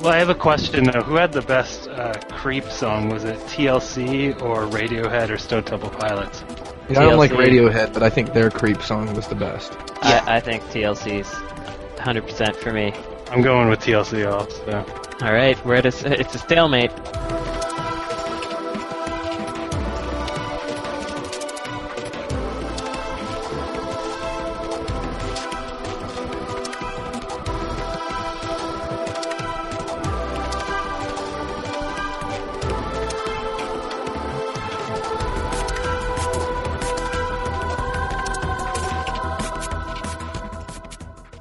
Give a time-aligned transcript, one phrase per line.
[0.00, 1.02] Well, I have a question though.
[1.02, 3.08] Who had the best uh, creep song?
[3.08, 6.44] Was it TLC or Radiohead or Stone Temple Pilots?
[6.88, 9.72] You know, I don't like Radiohead, but I think their creep song was the best.
[10.04, 11.26] Yeah, I think TLC's
[11.98, 12.92] 100% for me.
[13.30, 14.84] I'm going with TLC also.
[15.22, 16.92] All right, we're at a, s- it's a stalemate.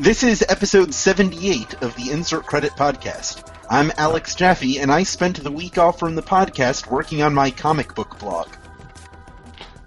[0.05, 3.51] This is episode 78 of the Insert Credit Podcast.
[3.71, 7.49] I'm Alex Jaffe, and I spent the week off from the podcast working on my
[7.49, 8.47] comic book blog.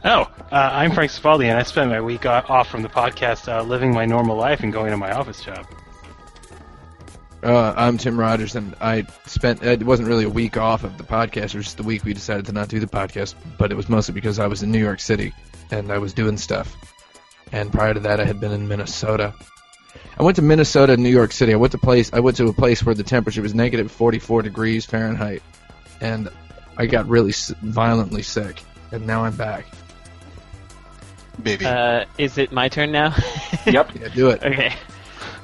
[0.05, 3.63] Oh, uh, I'm Frank Cifaldi, and I spent my week off from the podcast uh,
[3.63, 5.65] living my normal life and going to my office job.
[7.45, 9.63] Uh, I'm Tim Rogers, and I spent.
[9.63, 11.55] It wasn't really a week off of the podcast.
[11.55, 13.37] It was just the week we decided to not do the podcast.
[13.57, 15.33] But it was mostly because I was in New York City
[15.71, 16.77] and I was doing stuff.
[17.53, 19.33] And prior to that, I had been in Minnesota.
[20.19, 21.53] I went to Minnesota, and New York City.
[21.53, 22.11] I went to place.
[22.13, 25.43] I went to a place where the temperature was negative 44 degrees Fahrenheit,
[26.01, 26.29] and
[26.77, 28.63] I got really s- violently sick.
[28.91, 29.67] And now I'm back.
[31.41, 31.67] Baby.
[31.67, 33.15] Uh, is it my turn now?
[33.67, 33.91] Yep.
[34.01, 34.43] Yeah, do it.
[34.43, 34.75] Okay.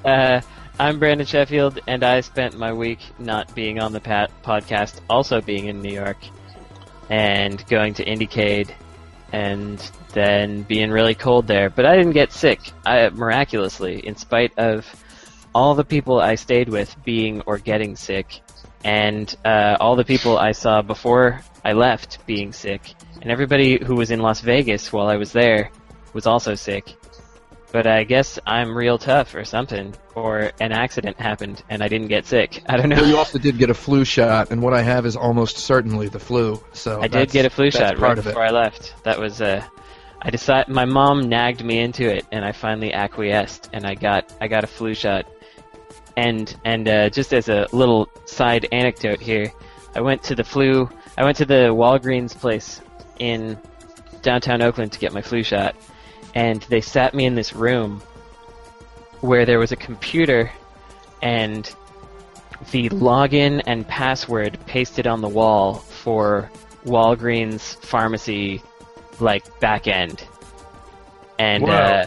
[0.02, 0.40] Uh,
[0.80, 5.40] I'm Brandon Sheffield, and I spent my week not being on the pat- podcast, also
[5.42, 6.16] being in New York,
[7.10, 8.70] and going to Indiecade,
[9.30, 9.78] and
[10.14, 11.68] then being really cold there.
[11.68, 12.60] But I didn't get sick.
[12.86, 14.86] I miraculously, in spite of
[15.54, 18.40] all the people I stayed with being or getting sick,
[18.82, 23.96] and uh, all the people I saw before I left being sick, and everybody who
[23.96, 25.70] was in Las Vegas while I was there
[26.12, 26.96] was also sick.
[27.72, 32.06] But I guess I'm real tough or something, or an accident happened and I didn't
[32.06, 32.62] get sick.
[32.68, 35.16] I don't Well, you also did get a flu shot, and what I have is
[35.16, 36.62] almost certainly the flu.
[36.72, 38.94] So I did get a flu shot right before I left.
[39.02, 39.66] That was uh,
[40.26, 44.32] I decided my mom nagged me into it, and I finally acquiesced, and I got
[44.40, 45.26] I got a flu shot.
[46.16, 49.52] And and uh, just as a little side anecdote here,
[49.94, 50.88] I went to the flu.
[51.18, 52.80] I went to the Walgreens place
[53.18, 53.58] in
[54.22, 55.76] downtown Oakland to get my flu shot,
[56.34, 58.00] and they sat me in this room
[59.20, 60.50] where there was a computer
[61.20, 61.70] and
[62.70, 66.50] the login and password pasted on the wall for
[66.86, 68.62] Walgreens pharmacy
[69.20, 70.22] like back end.
[71.38, 71.70] And Wow.
[71.72, 72.06] uh,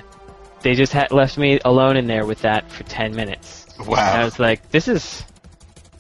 [0.62, 3.66] they just had left me alone in there with that for 10 minutes.
[3.80, 5.24] And I was like, this is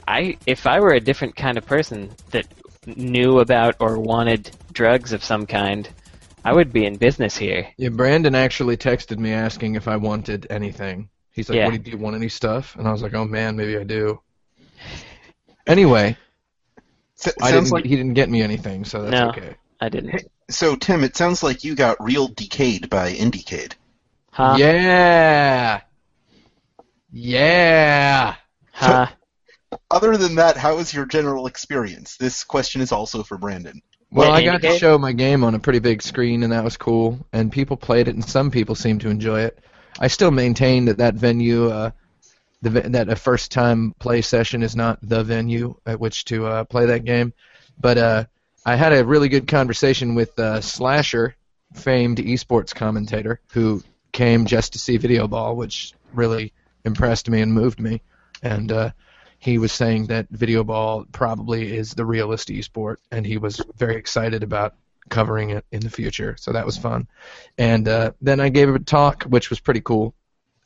[0.07, 2.47] I if I were a different kind of person that
[2.85, 5.87] knew about or wanted drugs of some kind,
[6.45, 7.67] I would be in business here.
[7.77, 11.09] Yeah, Brandon actually texted me asking if I wanted anything.
[11.31, 11.67] He's like, Yeah.
[11.69, 12.15] "What do you want?
[12.15, 14.21] Any stuff?" And I was like, "Oh man, maybe I do."
[15.67, 16.15] Anyway,
[17.25, 17.71] S- I sounds didn't.
[17.73, 19.29] like he didn't get me anything, so that's No.
[19.29, 19.55] okay.
[19.81, 20.23] I didn't.
[20.49, 21.03] So, Tim.
[21.03, 23.73] It sounds like you got real decayed by Indiecade.
[24.31, 24.55] Huh?
[24.59, 25.81] Yeah,
[27.11, 28.35] yeah.
[28.71, 29.07] Huh?
[29.89, 32.17] Other than that, how was your general experience?
[32.17, 33.81] This question is also for Brandon.
[34.11, 36.63] Well, Yeah, I got to show my game on a pretty big screen, and that
[36.63, 37.19] was cool.
[37.33, 39.59] And people played it, and some people seemed to enjoy it.
[39.99, 41.91] I still maintain that that venue, uh,
[42.61, 46.63] the that a first time play session is not the venue at which to uh,
[46.63, 47.33] play that game.
[47.79, 48.25] But uh,
[48.67, 51.37] I had a really good conversation with uh, Slasher,
[51.73, 56.51] famed esports commentator, who came just to see Video Ball, which really
[56.83, 58.01] impressed me and moved me.
[58.43, 58.91] And uh,
[59.39, 63.95] he was saying that Video Ball probably is the realest esport, and he was very
[63.95, 64.75] excited about
[65.07, 66.35] covering it in the future.
[66.37, 67.07] So that was fun.
[67.57, 70.13] And uh, then I gave a talk, which was pretty cool.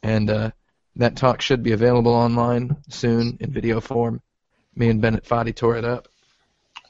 [0.01, 0.51] And uh,
[0.95, 4.23] that talk should be available online soon in video form.
[4.75, 6.07] Me and Bennett Foddy tore it up.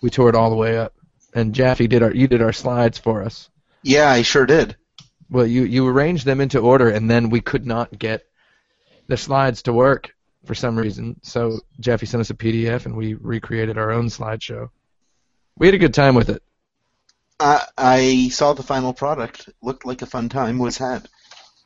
[0.02, 0.94] We tore it all the way up.
[1.34, 3.50] And Jaffe did our you did our slides for us.
[3.84, 4.76] Yeah, I sure did.
[5.30, 8.26] Well, you you arranged them into order, and then we could not get
[9.08, 10.14] the slides to work
[10.46, 11.20] for some reason.
[11.22, 14.70] So Jaffe sent us a PDF, and we recreated our own slideshow.
[15.58, 16.44] We had a good time with it.
[17.40, 19.50] I, I saw the final product.
[19.62, 21.08] Looked like a fun time was had.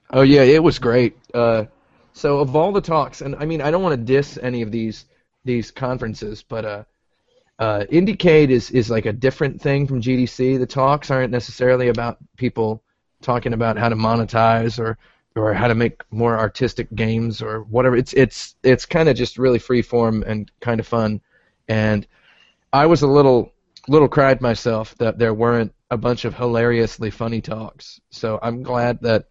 [0.09, 1.17] Oh yeah, it was great.
[1.33, 1.65] Uh,
[2.13, 4.71] so of all the talks, and I mean, I don't want to diss any of
[4.71, 5.05] these
[5.43, 6.83] these conferences, but uh,
[7.59, 10.59] uh, Indiecade is is like a different thing from GDC.
[10.59, 12.83] The talks aren't necessarily about people
[13.21, 14.97] talking about how to monetize or
[15.35, 17.95] or how to make more artistic games or whatever.
[17.95, 21.21] It's it's it's kind of just really free form and kind of fun.
[21.67, 22.05] And
[22.73, 23.53] I was a little
[23.87, 28.01] little cried myself that there weren't a bunch of hilariously funny talks.
[28.09, 29.27] So I'm glad that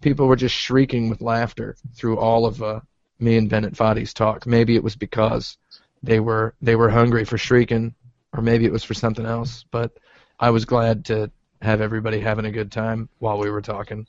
[0.00, 2.80] people were just shrieking with laughter through all of uh,
[3.18, 4.46] me and Bennett Foddy's talk.
[4.46, 5.56] Maybe it was because
[6.02, 7.94] they were they were hungry for shrieking,
[8.32, 9.64] or maybe it was for something else.
[9.70, 9.96] But
[10.38, 11.30] I was glad to
[11.62, 14.06] have everybody having a good time while we were talking.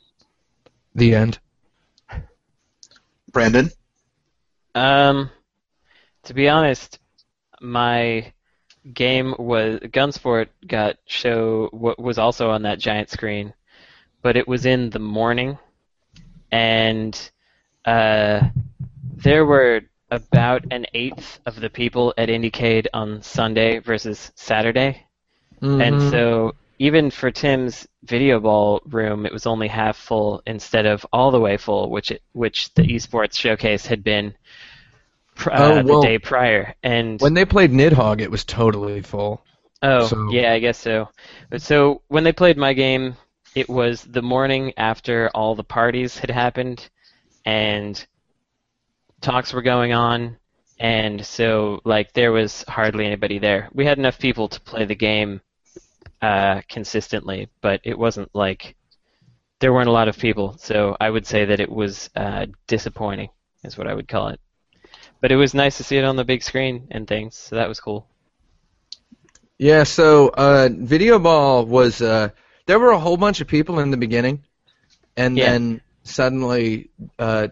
[0.95, 1.39] The end.
[3.31, 3.69] Brandon?
[4.75, 5.29] Um,
[6.23, 6.99] to be honest,
[7.61, 8.31] my
[8.93, 13.53] game was Gunsport got show what was also on that giant screen,
[14.21, 15.57] but it was in the morning,
[16.51, 17.31] and
[17.85, 18.41] uh,
[19.15, 19.81] there were
[20.11, 25.05] about an eighth of the people at Indiecade on Sunday versus Saturday,
[25.61, 26.11] and Mhm.
[26.11, 31.31] so even for Tim's video ball room, it was only half full instead of all
[31.31, 34.35] the way full, which it, which the esports showcase had been
[35.35, 36.75] pr- uh, Oh, well, the day prior.
[36.83, 39.43] And when they played Nidhogg, it was totally full.
[39.81, 41.09] oh so- yeah, I guess so.
[41.49, 43.17] But so when they played my game,
[43.55, 46.87] it was the morning after all the parties had happened,
[47.45, 48.05] and
[49.21, 50.37] talks were going on.
[50.79, 53.69] And so, like, there was hardly anybody there.
[53.73, 55.41] We had enough people to play the game
[56.21, 58.75] uh, consistently, but it wasn't like
[59.59, 60.55] there weren't a lot of people.
[60.59, 63.29] So I would say that it was uh, disappointing,
[63.63, 64.39] is what I would call it.
[65.21, 67.67] But it was nice to see it on the big screen and things, so that
[67.67, 68.07] was cool.
[69.57, 72.29] Yeah, so uh, Video Ball was uh,
[72.67, 74.43] there were a whole bunch of people in the beginning,
[75.17, 75.41] and Yeah.
[75.41, 77.49] then suddenly uh,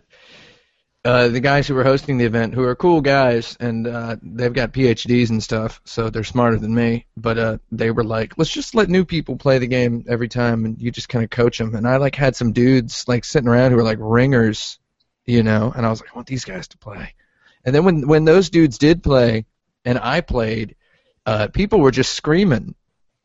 [1.06, 4.54] uh, the guys who were hosting the event, who are cool guys, and uh, they've
[4.54, 7.06] got PhDs and stuff, so they're smarter than me.
[7.16, 10.66] But uh, they were like, let's just let new people play the game every time,
[10.66, 11.76] and you just kind of coach them.
[11.76, 14.80] And I like had some dudes like sitting around who were like ringers,
[15.26, 17.14] you know, and I was like, I want these guys to play.
[17.64, 19.46] And then when when those dudes did play,
[19.86, 20.76] and I played
[21.26, 22.76] uh, people were just screaming.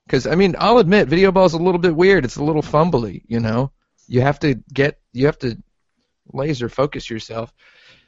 [0.07, 2.25] Because I mean, I'll admit, video ball's a little bit weird.
[2.25, 3.71] It's a little fumbly, you know.
[4.09, 5.57] You have to get, you have to
[6.33, 7.53] laser focus yourself.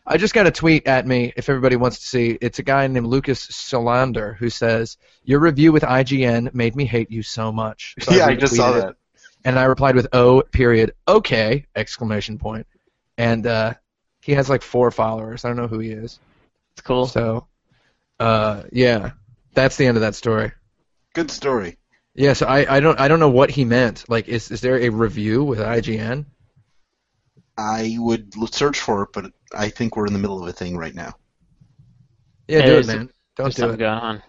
[0.07, 1.33] I just got a tweet at me.
[1.37, 5.71] If everybody wants to see, it's a guy named Lucas Solander who says, "Your review
[5.71, 8.81] with IGN made me hate you so much." So yeah, I just saw retweeted it,
[8.81, 8.97] that.
[9.45, 12.67] and I replied with "Oh, period, okay!" exclamation point.
[13.17, 13.75] And uh,
[14.23, 15.45] he has like four followers.
[15.45, 16.19] I don't know who he is.
[16.75, 17.07] It's cool.
[17.07, 17.47] So,
[18.19, 19.13] uh, yeah,
[19.55, 20.53] that's the end of that story.
[21.15, 21.77] Good story.
[22.15, 24.05] Yeah, so I, I don't I don't know what he meant.
[24.09, 26.27] Like, is is there a review with IGN?
[27.63, 30.77] I would search for it, but I think we're in the middle of a thing
[30.77, 31.15] right now.
[32.49, 33.11] Yeah, Yeah, do it, man.
[33.37, 33.79] Don't do something it.
[33.79, 34.23] going on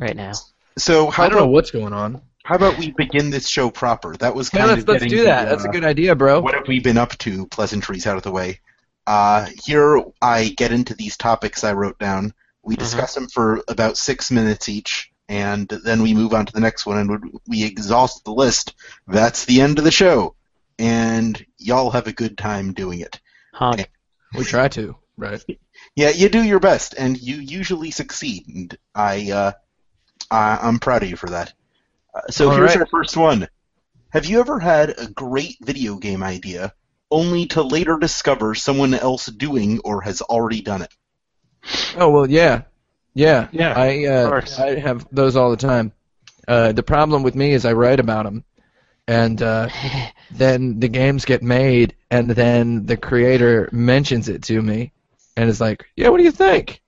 [0.00, 0.32] right now.
[0.76, 2.22] So how I don't know what's going on.
[2.44, 4.14] how about we begin this show proper?
[4.16, 5.48] That was Yeah, kind let's of let's getting do the, that.
[5.48, 6.40] That's a uh, good idea, bro.
[6.40, 7.46] What have we been up to?
[7.48, 8.60] Pleasantries out of the way.
[9.06, 12.32] Uh, here I get into these topics I wrote down.
[12.62, 12.80] We Mhm.
[12.80, 16.86] discuss them for about six minutes each, and then we move on to the next
[16.86, 18.74] one, and when we exhaust the list.
[19.06, 20.34] That's the end of the show,
[20.78, 23.20] and y'all have a good time doing it.
[23.52, 23.90] Honk.
[24.36, 25.44] We try to, right?
[25.96, 29.52] Yeah, you do your best, and you usually succeed, and I, uh,
[30.30, 31.52] I I'm proud of you for that.
[32.14, 32.80] Uh, so All here's right.
[32.80, 33.48] our first one.
[34.10, 36.72] Have you ever had a great video game idea,
[37.10, 40.94] only to later discover someone else doing or has already done it?
[41.96, 42.62] Oh well, yeah,
[43.14, 43.48] yeah.
[43.50, 44.40] Yeah, I uh.
[44.58, 45.92] I have those all the time.
[46.46, 48.44] Uh, the problem with me is I write about them,
[49.08, 49.68] and uh,
[50.30, 54.92] then the games get made, and then the creator mentions it to me,
[55.36, 56.80] and is like, "Yeah, what do you think?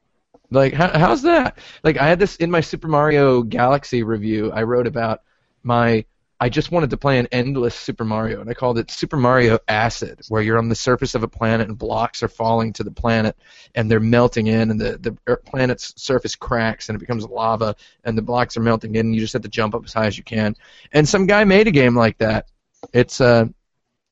[0.50, 4.53] Like, how, how's that?" Like, I had this in my Super Mario Galaxy review.
[4.53, 5.23] I wrote about
[5.65, 6.05] my.
[6.43, 9.59] I just wanted to play an endless Super Mario, and I called it Super Mario
[9.69, 12.91] Acid, where you're on the surface of a planet and blocks are falling to the
[12.91, 13.37] planet,
[13.75, 18.17] and they're melting in, and the the planet's surface cracks and it becomes lava, and
[18.17, 20.17] the blocks are melting in, and you just have to jump up as high as
[20.17, 20.57] you can.
[20.93, 22.47] And some guy made a game like that.
[22.95, 23.45] It's uh,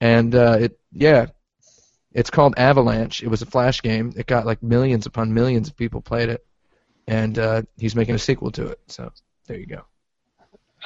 [0.03, 1.27] and uh, it yeah,
[2.13, 3.23] it's called Avalanche.
[3.23, 4.13] It was a flash game.
[4.17, 6.47] It got like millions upon millions of people played it,
[7.07, 8.81] and uh, he's making a sequel to it.
[8.89, 9.13] So
[9.47, 9.85] there you go.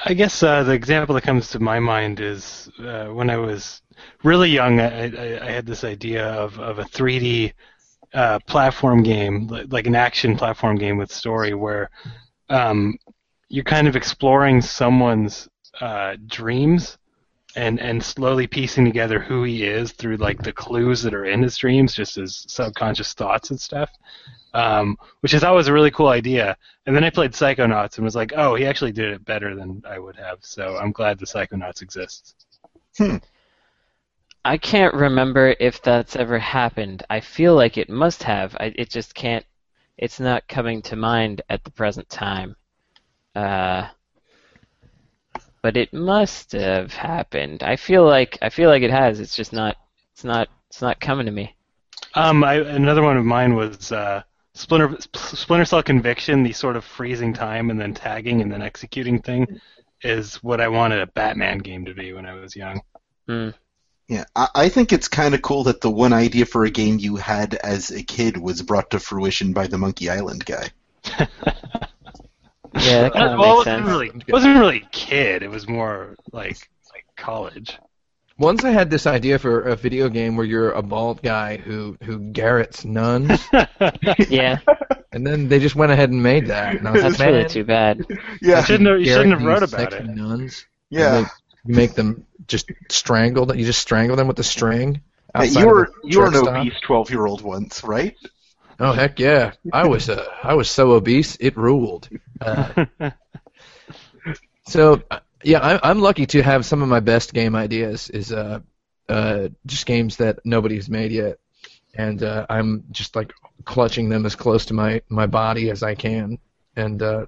[0.05, 3.83] I guess uh, the example that comes to my mind is uh, when I was
[4.25, 4.81] really young.
[4.81, 7.53] I, I, I had this idea of, of a 3D
[8.15, 11.91] uh, platform game, like an action platform game with story, where
[12.49, 12.97] um,
[13.49, 15.49] you're kind of exploring someone's
[15.81, 16.99] uh, dreams
[17.57, 21.43] and and slowly piecing together who he is through like the clues that are in
[21.43, 23.91] his dreams, just his subconscious thoughts and stuff.
[24.55, 26.57] Um, which I thought was a really cool idea.
[26.85, 29.83] And then I played Psychonauts and was like, oh, he actually did it better than
[29.89, 30.39] I would have.
[30.43, 32.35] So I'm glad the Psychonauts exists.
[34.45, 37.05] I can't remember if that's ever happened.
[37.09, 38.57] I feel like it must have.
[38.59, 39.47] I, it just can't.
[39.97, 42.57] It's not coming to mind at the present time.
[43.35, 43.87] Uh,
[45.63, 47.63] but it must have happened.
[47.63, 49.21] I feel like I feel like it has.
[49.21, 49.77] It's just not.
[50.13, 50.49] It's not.
[50.69, 51.55] It's not coming to me.
[52.15, 54.23] Um, I, another one of mine was uh,
[54.55, 59.21] Splinter Splinter Cell Conviction, the sort of freezing time and then tagging and then executing
[59.23, 59.61] thing,
[60.03, 62.83] is what I wanted a Batman game to be when I was young.
[63.27, 63.51] Hmm.
[64.09, 66.99] Yeah, I, I think it's kind of cool that the one idea for a game
[66.99, 70.71] you had as a kid was brought to fruition by the Monkey Island guy.
[72.75, 73.89] Yeah, that kind of well, makes it wasn't sense.
[73.89, 75.43] really it wasn't really kid.
[75.43, 76.57] It was more like
[76.93, 77.79] like college.
[78.39, 81.97] Once I had this idea for a video game where you're a bald guy who
[82.03, 83.47] who garrots nuns,
[84.29, 84.59] Yeah,
[85.13, 86.77] and then they just went ahead and made that.
[86.77, 88.07] And I was that's like, really man, too bad.
[88.41, 90.07] Yeah, shouldn't have, you shouldn't have wrote about sexy it.
[90.07, 90.67] Nuns.
[90.91, 91.19] yeah.
[91.19, 91.29] Like,
[91.65, 93.59] you make them just strangle them.
[93.59, 95.03] You just strangle them with the string.
[95.35, 98.17] Hey, outside you of were you were an truck obese twelve year old once, right?
[98.83, 99.53] Oh heck yeah!
[99.73, 102.09] I was uh, I was so obese it ruled.
[102.41, 102.87] Uh,
[104.67, 105.03] so
[105.45, 108.59] yeah, I'm I'm lucky to have some of my best game ideas is uh
[109.09, 111.39] uh just games that nobody's made yet,
[111.95, 113.33] and uh, I'm just like
[113.65, 116.39] clutching them as close to my my body as I can,
[116.75, 117.27] and uh,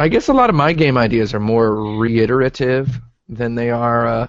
[0.00, 4.26] I guess a lot of my game ideas are more reiterative than they are uh,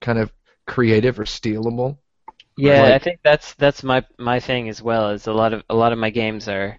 [0.00, 0.32] kind of
[0.66, 1.98] creative or stealable.
[2.56, 5.10] Yeah, Like- I think that's that's my my thing as well.
[5.10, 6.78] Is a lot of a lot of my games are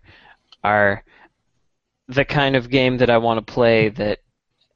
[0.64, 1.04] are
[2.08, 4.20] the kind of game that I want to play that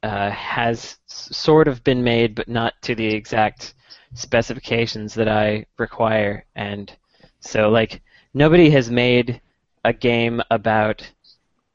[0.02, 3.74] uh, has s- sort of been made, but not to the exact
[4.14, 6.44] specifications that I require.
[6.56, 6.94] And
[7.40, 8.02] so, like,
[8.34, 9.40] nobody has made
[9.84, 11.08] a game about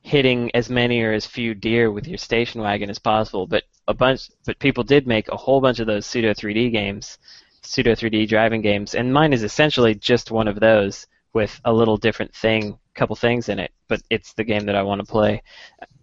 [0.01, 3.47] hitting as many or as few deer with your station wagon as possible.
[3.47, 7.17] But a bunch, but people did make a whole bunch of those pseudo 3D games
[7.65, 11.97] pseudo 3D driving games, and mine is essentially just one of those with a little
[11.97, 13.71] different thing, couple things in it.
[13.87, 15.43] But it's the game that I want to play.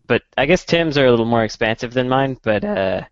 [0.07, 2.37] But I guess Tim's are a little more expansive than mine.
[2.43, 3.03] But uh,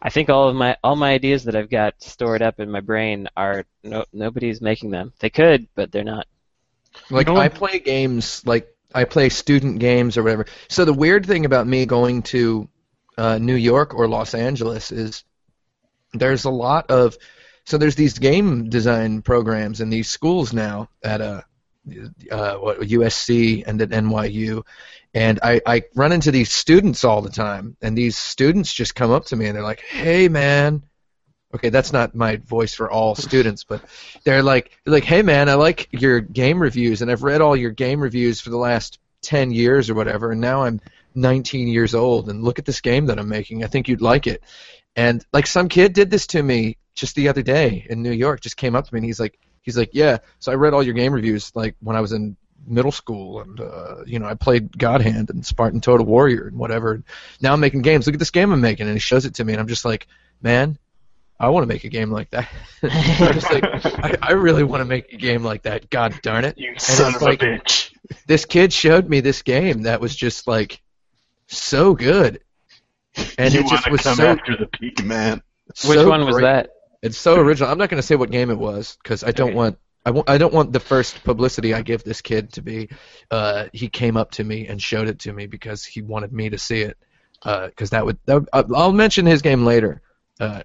[0.00, 2.80] I think all of my all my ideas that I've got stored up in my
[2.80, 5.12] brain are no nobody's making them.
[5.18, 6.26] They could, but they're not.
[7.10, 7.36] Like No.
[7.36, 10.46] I play games like I play student games or whatever.
[10.68, 12.68] So the weird thing about me going to
[13.18, 15.24] uh, New York or Los Angeles is
[16.12, 17.16] there's a lot of
[17.66, 21.42] so there's these game design programs in these schools now at uh,
[22.30, 24.64] uh, what USC and at NYU,
[25.12, 29.10] and I, I run into these students all the time, and these students just come
[29.10, 30.82] up to me and they're like, "Hey, man."
[31.54, 33.82] Okay, that's not my voice for all students, but
[34.24, 37.70] they're like, like, "Hey, man, I like your game reviews, and I've read all your
[37.70, 40.80] game reviews for the last ten years or whatever, and now I'm
[41.16, 43.64] 19 years old, and look at this game that I'm making.
[43.64, 44.42] I think you'd like it."
[44.94, 48.40] And like some kid did this to me just the other day in New York.
[48.40, 50.18] Just came up to me and he's like, he's like, yeah.
[50.40, 52.36] So I read all your game reviews like when I was in
[52.66, 56.58] middle school, and uh, you know I played God Hand and Spartan Total Warrior and
[56.58, 56.92] whatever.
[56.92, 57.04] and
[57.40, 58.06] Now I'm making games.
[58.06, 59.84] Look at this game I'm making, and he shows it to me, and I'm just
[59.84, 60.06] like,
[60.42, 60.78] man.
[61.38, 62.48] I want to make a game like that.
[62.82, 65.90] I'm just like, I, I really want to make a game like that.
[65.90, 66.56] God darn it!
[66.56, 67.94] You son son of of a a bitch.
[68.26, 70.80] This kid showed me this game that was just like
[71.46, 72.40] so good,
[73.36, 75.42] and you it just wanna was come so after the peak, man.
[75.84, 76.44] Which so one was great.
[76.44, 76.70] that?
[77.02, 77.70] It's so original.
[77.70, 79.56] I'm not going to say what game it was because I don't Okay.
[79.56, 82.88] want I, w- I don't want the first publicity I give this kid to be.
[83.28, 86.48] Uh, he came up to me and showed it to me because he wanted me
[86.50, 86.96] to see it.
[87.44, 90.00] Because that would, that would I'll mention his game later.
[90.40, 90.62] Uh,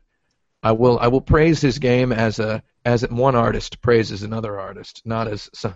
[0.63, 5.01] I will I will praise his game as a as one artist praises another artist,
[5.05, 5.75] not as some,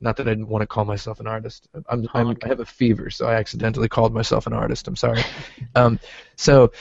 [0.00, 1.68] not that I didn't want to call myself an artist.
[1.88, 4.86] I'm, I'm I have a fever, so I accidentally called myself an artist.
[4.86, 5.22] I'm sorry.
[5.74, 5.98] um,
[6.36, 6.72] so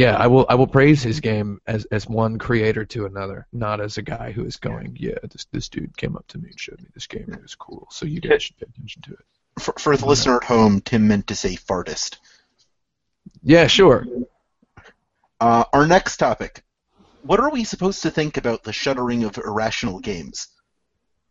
[0.00, 3.82] yeah, I will I will praise his game as as one creator to another, not
[3.82, 6.58] as a guy who is going, yeah, this this dude came up to me and
[6.58, 9.12] showed me this game and it was cool, so you guys should pay attention to
[9.12, 9.18] it.
[9.58, 12.16] For, for the listener at home, Tim meant to say fartist.
[13.42, 14.06] Yeah, sure.
[15.38, 16.62] Uh, our next topic.
[17.22, 20.48] What are we supposed to think about the shuttering of irrational games?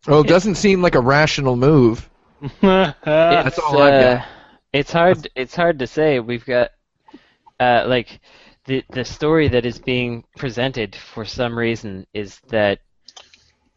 [0.06, 2.08] Well, it doesn't seem like a rational move.
[2.62, 4.28] That's It's, all I've uh, got.
[4.74, 5.28] It's hard.
[5.36, 6.20] It's hard to say.
[6.20, 6.70] We've got
[7.60, 8.20] uh, like
[8.70, 12.80] the the story that is being presented for some reason is that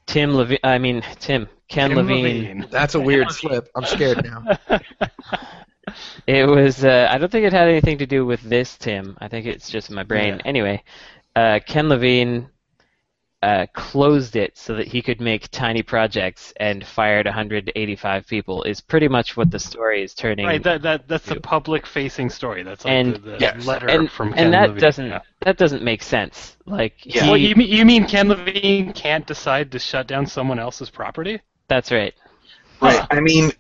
[0.07, 0.59] Tim Levine.
[0.63, 2.23] I mean Tim Ken Tim Levine.
[2.23, 2.69] Levine.
[2.71, 3.69] That's a weird slip.
[3.75, 4.59] I'm scared now.
[6.29, 6.85] It was.
[6.85, 9.19] Uh, I don't think it had anything to do with this Tim.
[9.21, 10.37] I think it's just my brain.
[10.37, 10.43] Yeah.
[10.45, 10.85] Anyway,
[11.35, 12.49] uh, Ken Levine
[13.43, 18.63] uh, closed it so that he could make tiny projects and fired 185 people.
[18.63, 20.47] Is pretty much what the story is turning.
[20.47, 21.43] Right, that, that that's the Yep.
[21.43, 22.63] public-facing story.
[22.63, 23.67] That's like And- the, the Yes.
[23.67, 24.81] letter and from Ken and that Levine.
[24.81, 25.21] doesn't Yeah.
[25.45, 26.57] that doesn't make sense.
[26.67, 27.25] Like Yeah.
[27.25, 30.91] he, Well, you mean you mean Ken Levine can't decide to shut down someone else's
[30.91, 31.41] property?
[31.69, 32.15] that's right.
[32.81, 33.07] Right.
[33.11, 33.53] I mean,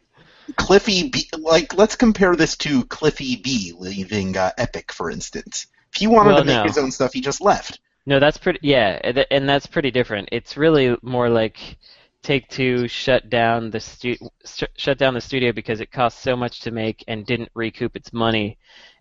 [0.57, 1.29] Cliffy B.
[1.39, 3.73] Like, let's compare this to Cliffy B.
[3.79, 5.67] leaving uh, Epic, for instance.
[5.93, 6.63] If he wanted Well, to make no.
[6.65, 7.79] his own stuff, he just left.
[8.05, 8.59] No, that's pretty.
[8.63, 8.99] Yeah,
[9.31, 10.29] and that's pretty different.
[10.33, 11.77] It's really more like
[12.23, 16.37] Take Two shut down the stu- sh- shut down the studio because it cost so
[16.37, 18.59] much to make and didn't recoup its money,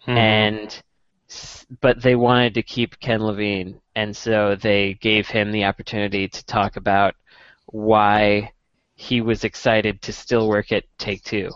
[0.08, 0.18] Mhm.
[0.18, 0.84] and
[1.82, 6.46] but they wanted to keep Ken Levine, and so they gave him the opportunity to
[6.46, 7.16] talk about
[7.68, 8.52] why
[8.96, 11.50] he was excited to still work at Take Two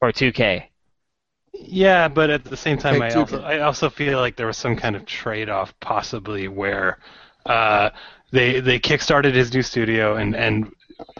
[0.00, 0.69] or 2K.
[1.52, 4.56] Yeah, but at the same time, Take I also, I also feel like there was
[4.56, 6.98] some kind of trade-off, possibly where
[7.46, 7.90] uh,
[8.30, 10.72] they they kickstarted his new studio, and and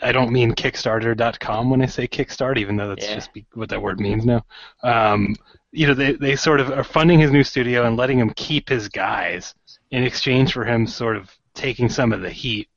[0.02, 3.14] I don't mean Kickstarter.com when I say Kickstart, even though that's Yeah.
[3.14, 4.44] just be, what that word means now.
[4.82, 5.34] Um,
[5.72, 8.68] you know, they they sort of are funding his new studio and letting him keep
[8.68, 9.54] his guys
[9.90, 12.68] in exchange for him sort of taking some of the heat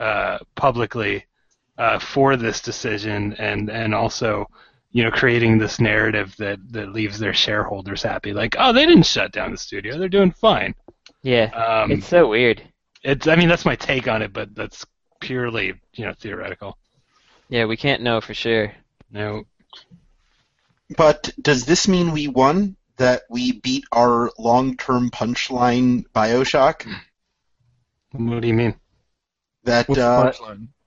[0.00, 1.24] uh, publicly
[1.78, 4.46] uh, for this decision, and and also
[4.92, 8.32] you know, creating this narrative that, that leaves their shareholders happy.
[8.32, 10.74] Like, oh, they didn't shut down the studio; they're doing fine.
[11.22, 12.62] Yeah, Um, it's so weird.
[13.02, 14.84] it's, I mean, that's my take on it, but that's
[15.20, 16.78] purely, you know, theoretical.
[17.48, 18.72] Yeah, we can't know for sure.
[19.10, 19.44] No,
[20.96, 22.76] But does this mean we won?
[22.96, 26.86] That we beat our long-term punchline Bioshock?
[28.12, 28.74] what do you mean?
[29.64, 30.32] That uh,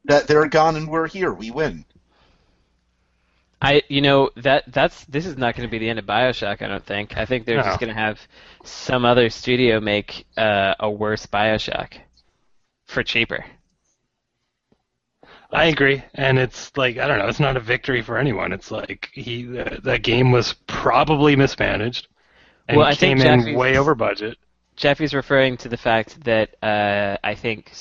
[0.06, 1.34] that they're gone and we're here.
[1.34, 1.86] We win.
[3.64, 6.62] I, you know, that that's this is not going to be the end of Bioshock.
[6.64, 7.16] I don't think.
[7.16, 7.64] I think they're No.
[7.64, 8.20] just going to have
[8.64, 11.94] some other studio make uh, a worse Bioshock
[12.88, 13.46] for cheaper.
[15.54, 17.28] I agree, and it's like I don't know.
[17.28, 18.54] It's not a victory for anyone.
[18.54, 22.08] It's like he uh, that game was probably mismanaged,
[22.70, 24.38] and Well, I came think in Jaffe's- way over budget.
[24.78, 27.72] Jaffe's referring to the fact that uh, I think,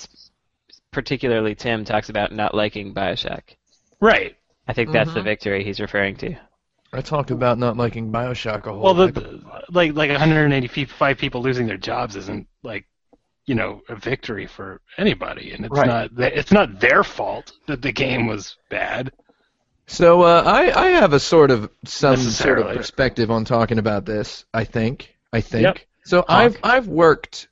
[0.90, 3.42] particularly Tim talks about not liking Bioshock.
[4.00, 4.36] Right.
[4.70, 5.14] I think that's Mhm.
[5.14, 6.34] the victory he's referring to.
[6.92, 8.82] I talked about not liking Bioshock a whole.
[8.82, 12.86] Well, the, heck of the- like like 185 people losing their jobs isn't like
[13.46, 15.86] you know a victory for anybody, and it's Right.
[15.86, 19.10] not it's not their fault that the game was bad.
[19.86, 24.04] So uh, I I have a sort of some sort of perspective on talking about
[24.06, 24.44] this.
[24.54, 25.78] I think I think Yep.
[26.04, 26.24] so.
[26.28, 27.48] I've I've worked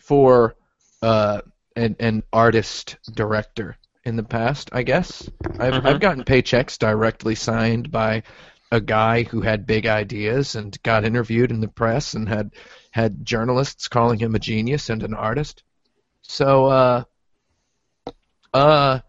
[0.00, 0.56] for
[1.02, 1.42] uh,
[1.76, 3.76] an an artist director
[4.06, 4.70] in the past.
[4.72, 5.86] I guess I've Mhm.
[5.86, 8.22] I've gotten paychecks directly signed by
[8.70, 12.52] a guy who had big ideas and got interviewed in the press and had
[12.90, 15.62] had journalists calling him a genius and an artist.
[16.22, 17.04] So uh
[18.54, 19.00] uh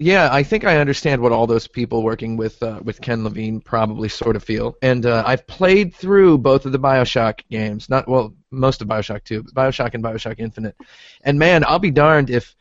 [0.00, 3.60] yeah, I think I understand what all those people working with uh, with Ken Levine
[3.60, 4.76] probably sort of feel.
[4.80, 9.24] And uh, I've played through both of the BioShock games, not well, most of BioShock
[9.24, 10.76] 2, but BioShock and BioShock Infinite.
[11.22, 12.54] And man, I'll be darned if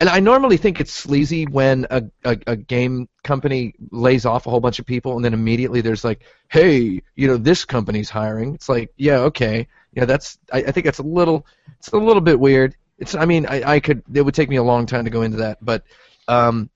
[0.00, 4.50] and I normally think it's sleazy when a, a, a game company lays off a
[4.50, 8.54] whole bunch of people and then immediately there's like, hey, you know, this company's hiring.
[8.54, 9.68] It's like, yeah, okay.
[9.92, 11.46] Yeah, that's I, I think that's a little
[11.78, 12.76] it's a little bit weird.
[12.98, 15.20] It's I mean, I, I could it would take me a long time to go
[15.20, 15.84] into that, but
[16.28, 16.70] um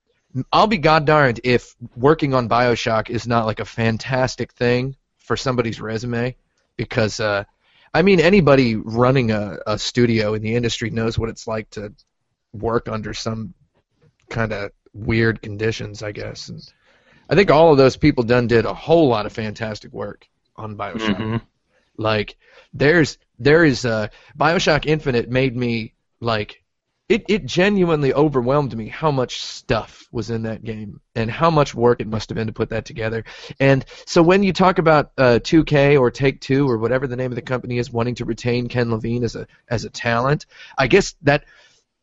[0.52, 5.36] I'll be god darned if working on BioShock is not like a fantastic thing for
[5.36, 6.36] somebody's resume
[6.76, 7.44] because uh
[7.94, 11.94] I mean anybody running a, a studio in the industry knows what it's like to
[12.54, 13.54] work under some
[14.30, 16.48] kind of weird conditions, I guess.
[16.48, 16.62] And
[17.28, 20.76] I think all of those people done did a whole lot of fantastic work on
[20.76, 21.16] BioShock.
[21.16, 21.42] Mhm.
[21.96, 22.36] Like
[22.72, 26.62] there's there is uh BioShock Infinite made me like
[27.08, 31.74] it, it genuinely overwhelmed me how much stuff was in that game and how much
[31.74, 33.24] work it must have been to put that together.
[33.60, 37.30] And so when you talk about uh, 2K or Take Two or whatever the name
[37.30, 40.46] of the company is wanting to retain Ken Levine as a as a talent,
[40.78, 41.44] I guess that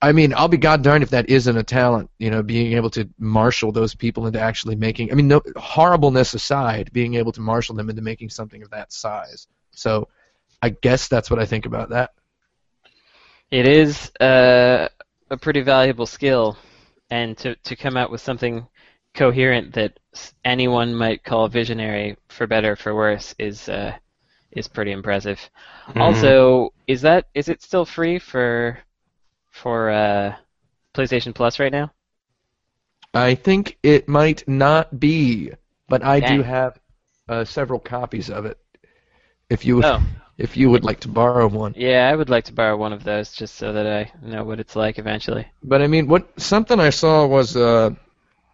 [0.01, 2.09] I mean I'll be god darned if that isn't a talent.
[2.17, 5.11] You know, being able to marshal those people into actually making.
[5.11, 8.91] I mean, no horribleness aside, being able to marshal them into making something of that
[8.91, 9.47] size.
[9.71, 10.07] So
[10.61, 12.11] I guess that's what I think about that.
[13.51, 14.87] It is uh,
[15.29, 16.57] a pretty valuable skill,
[17.09, 18.65] and to to come out with something
[19.13, 19.99] coherent that
[20.45, 23.93] anyone might call visionary, for better or for worse, is uh,
[24.51, 25.39] is pretty impressive.
[25.89, 26.01] Mhm.
[26.01, 28.79] Also, is that is it still free for
[29.61, 30.35] for uh,
[30.93, 31.91] PlayStation Plus right now?
[33.13, 35.51] I think it might not be,
[35.89, 36.79] but I do have
[37.29, 38.57] uh, several copies of it.
[39.49, 40.01] If you would, Oh,
[40.37, 41.75] if you would like to borrow one.
[41.75, 44.59] yeah, I would like to borrow one of those just so that I know what
[44.59, 45.47] it's like eventually.
[45.63, 47.91] But I mean, what something I saw was uh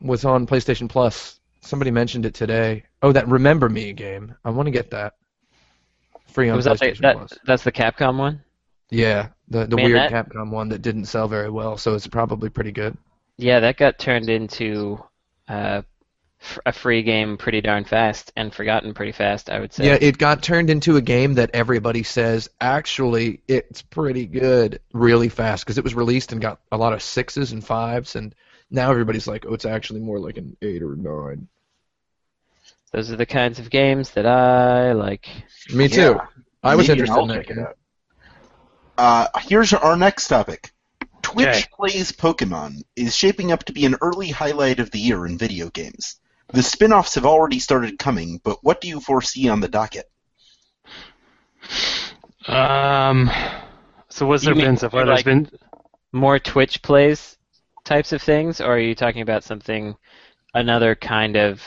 [0.02, 1.40] was on PlayStation Plus.
[1.62, 2.84] Somebody mentioned it today.
[3.02, 4.36] Oh, that Remember Me game.
[4.46, 5.14] I want to get that
[6.28, 7.38] free on Was that, PlayStation that Plus.
[7.46, 8.44] that's the Capcom one?
[8.90, 12.08] Yeah, the the Man, weird that- Capcom one that didn't sell very well, so it's
[12.08, 12.98] probably pretty good.
[13.38, 15.04] Yeah, that got turned into
[15.48, 15.84] uh,
[16.42, 19.86] f- a free game pretty darn fast and forgotten pretty fast, I would say.
[19.86, 25.30] Yeah, it got turned into a game that everybody says actually it's pretty good really
[25.30, 28.34] fast because it was released and got a lot of sixes and fives and
[28.72, 31.48] Now everybody's like, oh, it's actually more like an eight or nine.
[32.92, 35.28] Those are the kinds of games that I like.
[35.74, 36.02] Me too.
[36.02, 36.26] Yeah.
[36.64, 37.66] I was Maybe interested I'll in that check it game.
[37.66, 37.78] out.
[38.98, 40.72] Uh, here's our next topic.
[41.22, 41.64] Twitch Okay.
[41.74, 45.70] Plays Pokemon is shaping up to be an early highlight of the year in video
[45.70, 46.20] games.
[46.54, 50.10] The spin offs have already started coming, but what do you foresee on the docket?
[52.48, 53.30] Um,
[54.10, 55.06] so what's You there mean been so far?
[55.06, 55.50] There's like- been
[56.14, 57.38] More Twitch plays
[57.84, 59.96] types of things, or are you talking about something,
[60.54, 61.62] another kind of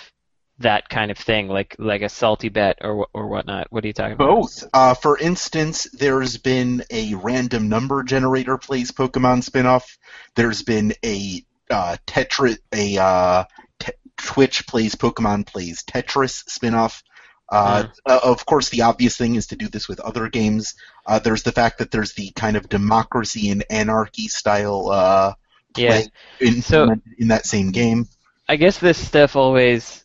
[0.61, 3.67] that kind of thing, like like a salty bet or or whatnot?
[3.71, 4.29] What are you talking about?
[4.29, 4.65] Both.
[4.73, 9.99] Uh, for instance, there's been a random number generator plays Pokemon spin-off.
[10.37, 13.45] There's been a uh, Tetris, a uh,
[13.79, 17.03] te- Twitch plays Pokemon plays Tetris spinoff.
[17.49, 20.75] Uh, uh, of course, the obvious thing is to do this with other games.
[21.05, 25.35] Uh, there's the fact that there's the kind of democracy and anarchy style uh,
[25.77, 25.89] Yeah.
[25.89, 26.07] play
[26.41, 28.07] implemented in that same game.
[28.49, 30.05] I guess this stuff always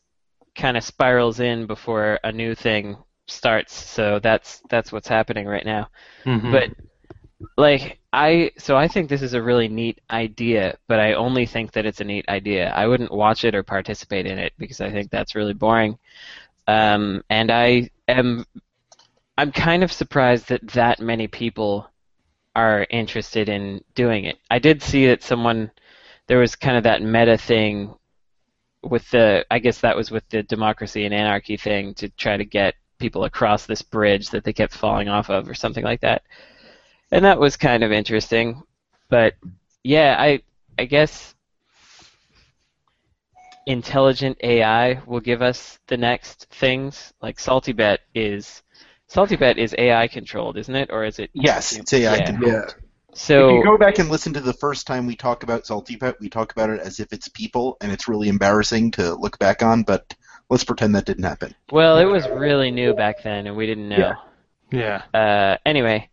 [0.56, 3.74] kind of spirals in before a new thing starts.
[3.74, 5.89] So that's that's what's happening right now.
[6.26, 6.52] Mhm.
[6.52, 6.72] But
[7.58, 11.74] like I so I think this is a really neat idea, but I only think
[11.74, 12.70] that it's a neat idea.
[12.72, 15.98] I wouldn't watch it or participate in it because I think that's really boring.
[16.68, 18.46] Um, and I am
[19.38, 21.89] I'm kind of surprised that that many people
[22.56, 24.38] are interested in doing it.
[24.52, 25.72] I did see that someone
[26.28, 27.96] there was kind of that meta thing
[28.86, 32.45] with the I guess that was with the democracy and anarchy thing to try to
[32.45, 36.24] get people across this bridge that they kept falling off of or something like that.
[37.12, 38.63] And that was kind of interesting.
[39.10, 39.36] But
[39.84, 40.41] yeah, I
[40.78, 41.36] I guess
[43.65, 47.13] intelligent AI will give us the next things.
[47.21, 48.63] Like Salty Bet is
[49.08, 50.89] Salty Bet is AI controlled, isn't it?
[50.91, 52.21] Or is it Yes, it's AI Yeah.
[52.21, 52.76] controlled.
[53.15, 53.21] Yeah.
[53.21, 55.95] So if you go back and listen to the first time we talk about Salty
[55.95, 59.39] Bet, we talk about it as if it's people, and it's really embarrassing to look
[59.39, 59.84] back on.
[59.84, 60.13] But
[60.49, 61.56] let's pretend that didn't happen.
[61.71, 64.13] well, it was really new back then and we didn't know.
[64.71, 65.04] Yeah.
[65.13, 65.19] yeah.
[65.19, 66.10] uh, anyway,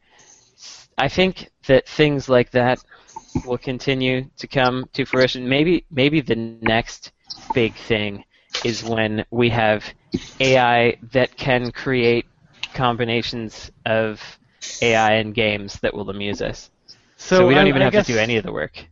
[0.98, 2.78] I think that things like that
[3.44, 5.48] will continue to come to fruition.
[5.48, 7.12] Maybe maybe the next
[7.54, 8.24] big thing
[8.64, 9.84] is when we have
[10.40, 12.26] AI that can create
[12.74, 14.20] combinations of
[14.80, 16.70] AI and games that will amuse us.
[17.28, 18.87] So, we don't I- even I have guess, to do any of the work.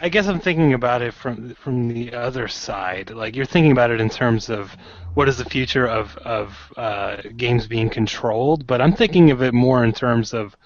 [0.00, 3.10] I guess I'm thinking about it from from the other side.
[3.10, 4.76] Like you're thinking about it in terms of
[5.14, 9.54] what is the future of of uh, games being controlled, but I'm thinking of it
[9.54, 10.56] more in terms of,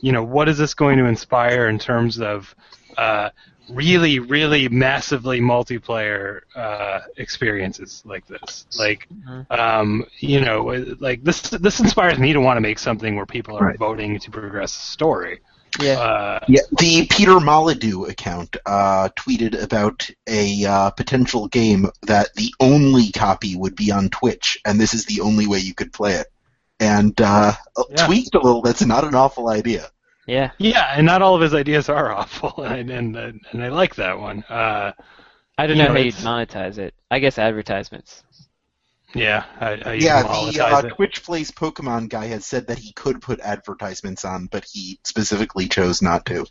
[0.00, 2.54] you know, what is this going to inspire in terms of
[2.98, 3.30] uh,
[3.68, 8.66] really, really massively multiplayer uh, experiences like this.
[8.74, 9.46] Like, Mhm.
[9.50, 10.64] um, you know,
[11.00, 13.78] like this this inspires me to want to make something where people are Right.
[13.78, 15.40] voting to progress the story.
[15.80, 15.98] Yeah.
[15.98, 22.52] Uh, Yeah, the Peter Molyneux account uh, tweeted about a uh, potential game that the
[22.60, 26.14] only copy would be on Twitch, and this is the only way you could play
[26.14, 26.26] it.
[26.80, 27.52] And uh,
[27.90, 28.06] Yeah.
[28.06, 28.62] tweaked a little.
[28.62, 29.86] That's not an awful idea.
[30.26, 30.50] yeah.
[30.58, 34.18] Yeah, and not all of his ideas are awful, and and, and I like that
[34.18, 34.42] one.
[34.48, 34.92] Uh,
[35.58, 36.94] I don't You know, know, how you'd monetize it.
[37.10, 38.24] I guess advertisements.
[39.14, 40.82] Yeah, I, I Yeah, the uh.
[40.82, 45.68] Twitch Plays Pokemon guy had said that he could put advertisements on, but he specifically
[45.68, 46.42] chose not to.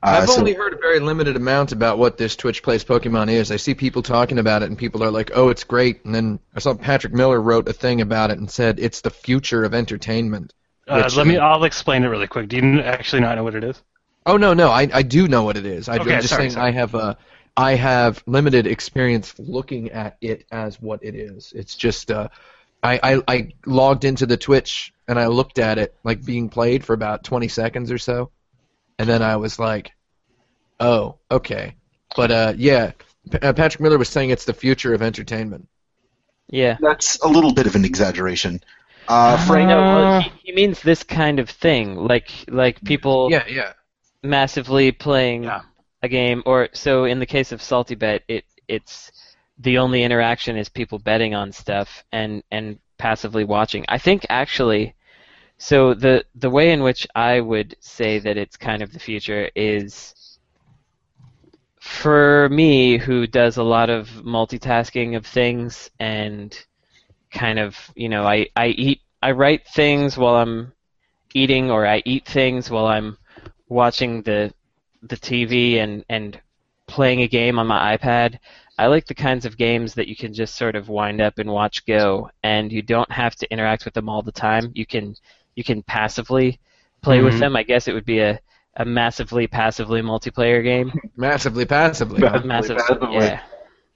[0.00, 3.30] Uh, I've so- only heard a very limited amount about what this Twitch Plays Pokemon
[3.30, 3.50] is.
[3.50, 6.38] I see people talking about it, and people are like, "Oh, it's great." And then
[6.54, 9.74] I saw Patrick Miller wrote a thing about it and said it's the future of
[9.74, 10.54] entertainment.
[10.86, 11.36] Uh, which, let me.
[11.36, 12.48] I'll explain it really quick.
[12.48, 13.82] Do you actually not know what it is?
[14.24, 15.88] Oh no, no, I I do know what it is.
[15.88, 16.68] I, Okay, I'm just sorry, saying sorry.
[16.68, 17.14] I have uh,
[17.58, 21.52] I have limited experience looking at it as what it is.
[21.56, 22.28] It's just uh,
[22.84, 26.84] I, I I logged into the Twitch and I looked at it like being played
[26.84, 28.30] for about 20 seconds or so,
[28.96, 29.90] and then I was like,
[30.78, 31.74] oh, okay.
[32.14, 32.92] But uh, yeah,
[33.28, 35.68] P- uh, Patrick Miller was saying it's the future of entertainment.
[36.50, 36.78] Yeah.
[36.80, 38.62] that's a little bit of an exaggeration.
[39.08, 43.44] Uh, Frank, No, well, he, he means this kind of thing, like like people Yeah,
[43.48, 43.72] yeah.
[44.22, 45.62] massively playing Yeah.
[46.02, 49.12] A game, or so in the case of Salty Bet, it it's
[49.58, 53.84] the only interaction is people betting on stuff and and passively watching.
[53.88, 54.94] I think actually,
[55.58, 59.50] so the the way in which I would say that it's kind of the future
[59.54, 60.14] is
[61.88, 66.54] for me, who does a lot of multitasking of things and
[67.30, 70.72] kind of, you know, I, I eat, I write things while I'm
[71.34, 73.16] eating, or I eat things while I'm
[73.68, 74.52] watching the
[75.02, 76.40] the TV and and
[76.86, 78.38] playing a game on my iPad.
[78.78, 81.50] I like the kinds of games that you can just sort of wind up and
[81.50, 84.70] watch go, and you don't have to interact with them all the time.
[84.74, 85.16] You can
[85.56, 86.60] you can passively
[87.02, 87.40] play with Mhm.
[87.40, 87.56] them.
[87.56, 88.40] I guess it would be a
[88.76, 90.92] a massively passively multiplayer game.
[91.16, 92.22] Massively passively.
[92.22, 92.38] Yeah.
[92.44, 93.16] Massive, passively.
[93.16, 93.40] yeah.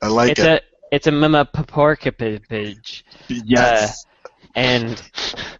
[0.02, 0.46] I like It's it.
[0.46, 1.48] a it's a mama
[2.48, 3.04] page.
[3.28, 4.04] yes.
[4.54, 5.00] And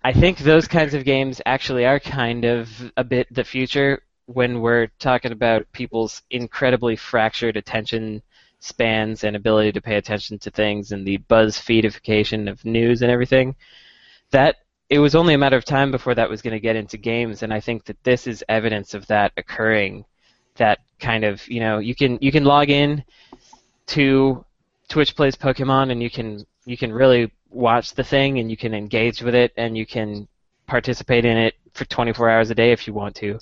[0.04, 4.60] I think those kinds of games actually are kind of a bit the future when
[4.60, 8.22] we're talking about people's incredibly fractured attention
[8.60, 13.10] spans and ability to pay attention to things and the buzz feedification of news and
[13.10, 13.56] everything.
[14.30, 14.56] That
[14.88, 17.42] it was only a matter of time before that was going to get into games,
[17.42, 20.04] and I think that this is evidence of that occurring.
[20.56, 23.02] That kind of you know you can you can log in
[23.86, 24.44] to
[24.88, 28.74] Twitch plays Pokemon and you can you can really watch the thing and you can
[28.74, 30.28] engage with it and you can
[30.66, 33.38] participate in it for 24 hours a day if you want to.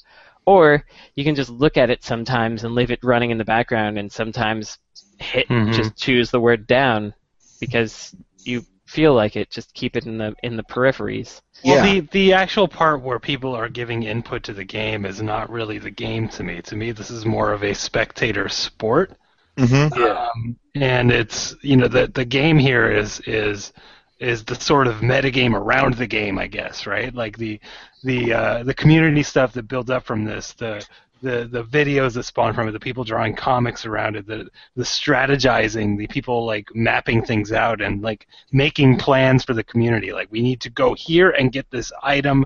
[0.47, 0.85] Or
[1.17, 4.11] you can just look at it sometimes and leave it running in the background and
[4.11, 4.79] sometimes
[5.19, 5.71] hit Mhm.
[5.71, 7.15] just choose the word down
[7.61, 9.51] because you feel like it.
[9.51, 11.41] Just keep it in the in the peripheries.
[11.63, 11.83] Well, Yeah.
[11.83, 15.79] the the actual part where people are giving input to the game is not really
[15.79, 16.63] the game to me.
[16.63, 19.17] To me, this is more of a spectator sport.
[19.59, 23.73] hmm Um, and it's you know the the game here is is
[24.21, 27.15] is the sort of metagame around the game, I guess, right?
[27.15, 27.59] Like the
[28.05, 30.87] the uh, the community stuff that builds up from this, the
[31.23, 34.85] the the videos that spawn from it, the people drawing comics around it, the the
[34.85, 40.13] strategizing, the people like mapping things out and like making plans for the community.
[40.13, 42.45] Like we need to go here and get this item.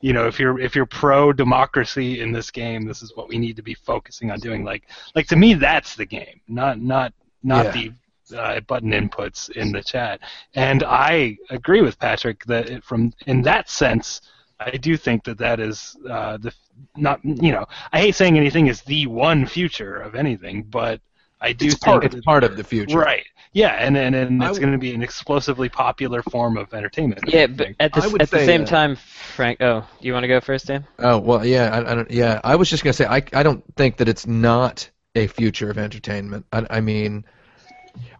[0.00, 3.38] You know, if you're if you're pro democracy in this game, this is what we
[3.38, 4.64] need to be focusing on doing.
[4.64, 4.84] Like
[5.14, 7.70] like to me, that's the game, not not not Yeah.
[7.72, 7.92] the
[8.34, 10.20] uh, button inputs in the chat.
[10.54, 14.20] And I agree with Patrick that it, from in that sense,
[14.60, 16.52] I do think that that is uh, the
[16.96, 21.00] not you know I hate saying anything is the one future of anything, but
[21.40, 22.98] I do It's think part It's part of the future.
[22.98, 23.24] right.
[23.52, 27.20] Yeah, and and, and it's w- going to be an explosively popular form of entertainment.
[27.28, 29.60] Yeah, but at the at the same uh, time, Frank.
[29.60, 30.84] Oh, you want to go first, Dan?
[30.98, 32.10] Oh well, yeah, I, I don't.
[32.10, 35.70] Yeah, I was just gonna say I I don't think that it's not a future
[35.70, 36.46] of entertainment.
[36.52, 37.24] I, I mean,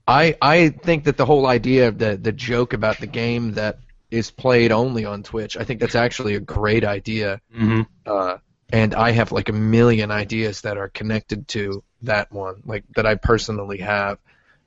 [0.06, 3.78] I I think that the whole idea of the the joke about the game that
[4.10, 7.40] is played only on Twitch, I think that's actually a great idea.
[7.56, 7.86] Mhm.
[8.06, 8.38] Uh,
[8.70, 13.06] and I have like a million ideas that are connected to that one, like that
[13.06, 14.18] I personally have,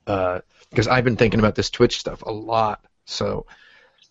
[0.06, 2.84] because I've been thinking about this Twitch stuff a lot.
[3.06, 3.46] So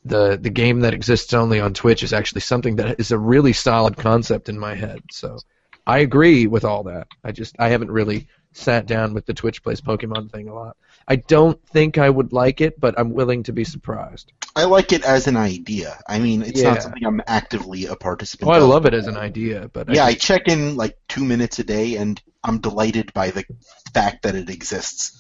[0.05, 3.53] the the game that exists only on Twitch is actually something that is a really
[3.53, 5.01] solid concept in my head.
[5.11, 5.39] So
[5.87, 7.09] I agree with all that.
[7.25, 10.77] I just I haven't really sat down with the Twitch plays Pokemon thing a lot.
[11.09, 14.33] I don't think I would like it, but I'm willing to be surprised.
[14.57, 15.99] I like it as an idea.
[16.09, 16.71] I mean, it's Yeah.
[16.71, 18.51] not something I'm actively a participant.
[18.51, 18.63] Oh, I of.
[18.69, 21.65] love it as an idea, but Yeah, I I check in like two minutes a
[21.65, 23.45] day, and I'm delighted by the
[23.93, 25.13] fact that it exists.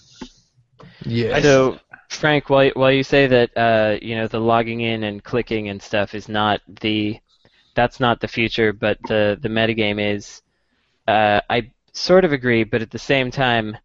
[1.04, 1.40] yeah.
[1.40, 5.68] So, Frank, while while you say that uh, you know the logging in and clicking
[5.68, 7.18] and stuff is not the
[7.74, 10.42] that's not the future, but the the metagame is.
[11.06, 13.76] Uh, I sort of agree, but at the same time,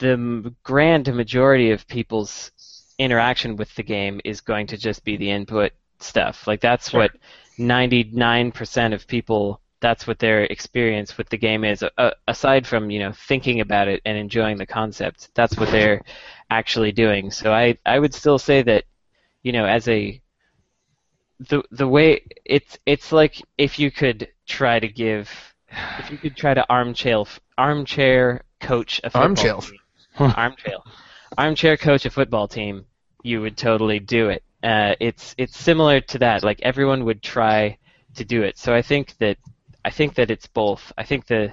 [0.00, 2.52] the m- grand majority of people's
[2.98, 6.46] interaction with the game is going to just be the input stuff.
[6.46, 7.00] Like that's Sure.
[7.00, 7.12] what
[7.58, 13.00] 99% of people that's what their experience with the game is uh, aside from you
[13.00, 16.02] know thinking about it and enjoying the concept that's what they're
[16.50, 18.84] actually doing so i i would still say that
[19.42, 20.20] you know as a
[21.40, 25.49] the the way it's it's like if you could try to give
[25.98, 27.24] if you could try to armchair
[27.56, 29.56] armchair coach a football Armchair.
[29.56, 30.74] team, armchair.
[31.38, 32.84] Armchair coach a football team
[33.22, 34.42] you would totally do it.
[34.62, 36.42] Uh, it's it's similar to that.
[36.42, 37.78] Like everyone would try
[38.16, 38.58] to do it.
[38.58, 39.36] So i think that
[39.84, 40.92] i think that it's both.
[40.98, 41.52] I think the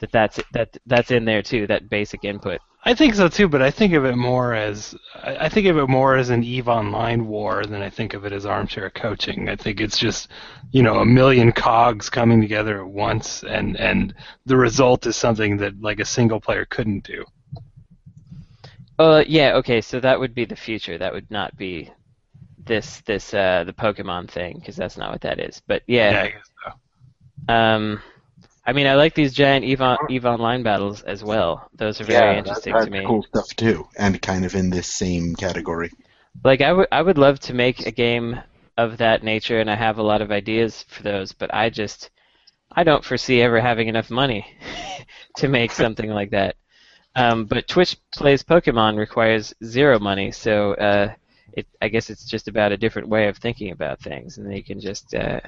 [0.00, 3.62] that that's that that's in there too that basic input I think so too, but
[3.62, 7.28] I think of it more as I think of it more as an Eve Online
[7.28, 9.48] war than I think of it as armchair coaching.
[9.48, 10.28] I think it's just
[10.72, 14.14] you know a million cogs coming together at once, and and
[14.46, 17.24] the result is something that like a single player couldn't do.
[18.98, 20.98] Uh, yeah, okay, so that would be the future.
[20.98, 21.90] That would not be
[22.64, 25.62] this this uh the Pokemon thing because that's not what that is.
[25.66, 27.54] But Yeah, yeah, I guess so.
[27.54, 28.00] um,
[28.64, 31.68] I mean, I like these giant Eve, on, Eve Online battles as well.
[31.74, 33.04] Those are very interesting that's to me.
[33.04, 35.90] cool stuff too, and kind of in this same category.
[36.44, 38.40] Like I would I would love to make a game
[38.78, 41.32] of that nature, and I have a lot of ideas for those.
[41.32, 42.10] But I just
[42.70, 44.46] I don't foresee ever having enough money
[45.36, 46.56] to make something like that.
[47.16, 51.12] Um, but Twitch plays Pokemon requires zero money, so uh,
[51.52, 54.62] it I guess it's just about a different way of thinking about things, and they
[54.62, 55.40] can just uh,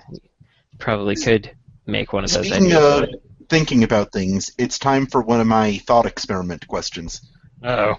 [0.79, 1.55] probably could
[1.87, 3.09] make one of those Speaking ideas.
[3.15, 7.21] of thinking about things, it's time for one of my thought experiment questions.
[7.63, 7.95] Oh,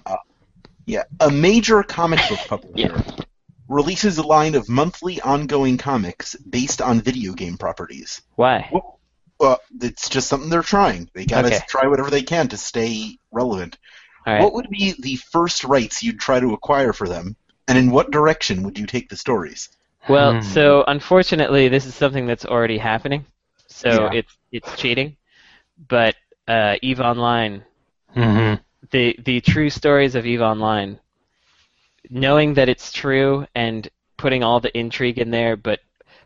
[0.86, 3.02] Yeah, a major comic book publisher Yeah.
[3.68, 8.22] releases a line of monthly ongoing comics based on video game properties.
[8.36, 8.70] Why?
[8.72, 11.10] Well, it's just something they're trying.
[11.14, 11.60] They gotta Okay.
[11.68, 13.78] try whatever they can to stay relevant.
[14.26, 14.42] All right.
[14.44, 17.36] What would be the first rights you'd try to acquire for them,
[17.68, 19.70] and in what direction would you take the stories?
[20.08, 20.42] Well, Hmm.
[20.42, 23.26] so unfortunately, this is something that's already happening.
[23.68, 24.12] So Yeah.
[24.12, 25.18] it's it's cheating.
[25.88, 26.16] But
[26.48, 27.64] uh, Eve Online,
[28.16, 28.56] hmm
[28.92, 31.00] the the true stories of Eve Online,
[32.10, 35.80] knowing that it's true and putting all the intrigue in there, but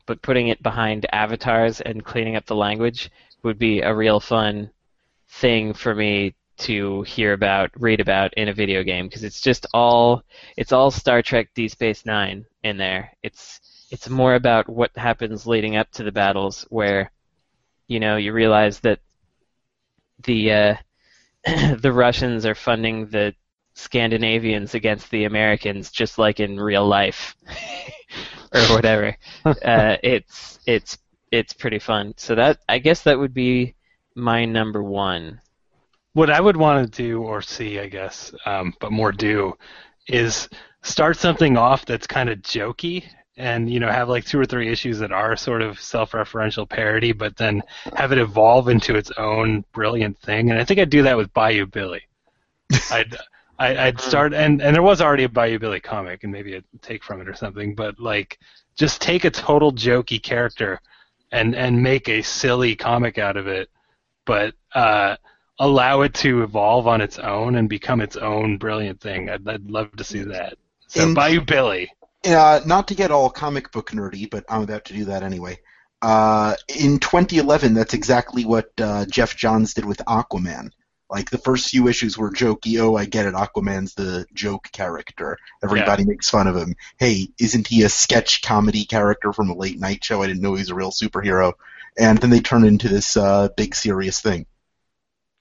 [0.06, 3.10] but putting it behind avatars and cleaning up the language
[3.43, 4.69] would be a real fun
[5.30, 9.65] thing for me to hear about, read about in a video game because it's just
[9.73, 10.23] all
[10.58, 13.12] it's all Star Trek Deep Space Nine in there.
[13.23, 13.60] It's
[13.91, 17.12] it's more about what happens leading up to the battles where
[17.89, 18.99] you know you realize that
[20.23, 20.75] the uh,
[21.80, 23.36] the Russians are funding the
[23.73, 27.36] Scandinavians against the Americans just like in real life
[28.54, 29.17] or whatever.
[29.45, 30.97] uh, it's it's
[31.32, 32.13] it's pretty fun.
[32.15, 33.75] So that I guess that would be
[34.15, 35.41] my number one.
[36.13, 39.54] What I would want to do or see, I guess, um, but more do,
[40.08, 40.49] is
[40.82, 43.06] start something off that's kind of jokey
[43.39, 47.13] and you know have like two or three issues that are sort of self-referential parody,
[47.13, 47.63] but then
[47.95, 50.52] have it evolve into its own brilliant thing.
[50.52, 52.02] And I think I'd do that with Bayou Billy.
[52.91, 53.15] I'd
[53.58, 56.63] I, I'd start and and there was already a Bayou Billy comic and maybe a
[56.82, 58.38] take from it or something, but like
[58.78, 60.80] just take a total jokey character
[61.32, 63.69] and and make a silly comic out of it,
[64.25, 65.15] but uh,
[65.60, 69.30] allow it to evolve on its own and become its own brilliant thing.
[69.30, 70.58] I'd, I'd love to see that.
[70.88, 71.91] So And- Bayou Billy.
[72.25, 75.60] Uh, not to get all comic book nerdy, but I'm about to do that anyway.
[76.01, 80.71] Uh, in 2011, that's exactly what uh, Geoff Johns did with Aquaman.
[81.10, 82.79] Like the first few issues were jokey.
[82.79, 83.34] Oh, I get it.
[83.34, 85.38] Aquaman's the joke character.
[85.63, 86.75] Everybody makes fun of him.
[86.99, 90.21] Hey, isn't he a sketch comedy character from a late night show?
[90.21, 91.53] I didn't know he was a real superhero.
[91.97, 94.45] And then they turn into this uh, big serious thing.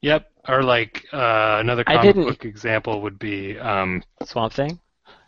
[0.00, 0.30] Yep.
[0.48, 4.80] Or like uh, another I comic book example would be um, Swamp Thing.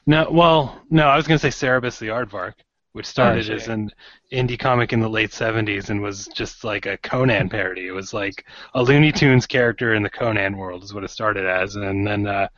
[0.07, 0.29] No.
[0.31, 2.55] Well, no, I was going to say Cerebus the Aardvark,
[2.93, 3.57] which started sure.
[3.57, 3.91] as an
[4.33, 7.87] indie comic in the late '70s and was just like a Conan parody.
[7.87, 11.47] It was like a Looney Tunes character in the Conan world is what it started
[11.47, 12.49] as, and then uh,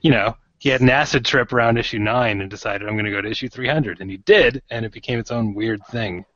[0.00, 3.10] you know he had an acid trip around issue nine and decided I'm going to
[3.10, 6.26] go to issue 300, and he did, and it became its own weird thing.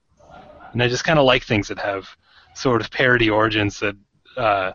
[0.73, 2.09] And I just kind of like things that have
[2.55, 3.95] sort of parody origins that,
[4.38, 4.73] uh,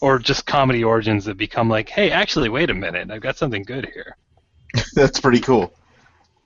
[0.00, 3.64] or just comedy origins that become like, hey, actually, wait a minute, I've got something
[3.64, 4.16] good here.
[4.94, 5.72] That's pretty cool.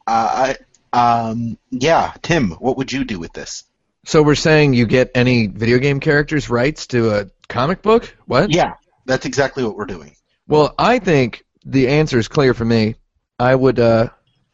[0.06, 0.54] Uh,
[0.92, 3.64] I, um, yeah, Tim, what would you do with this?
[4.04, 8.16] So we're saying you get any video game characters rights to a comic book?
[8.26, 8.50] What?
[8.50, 10.16] Yeah, that's exactly what we're doing.
[10.48, 12.96] Well, I think the answer is clear for me.
[13.38, 14.08] I would uh,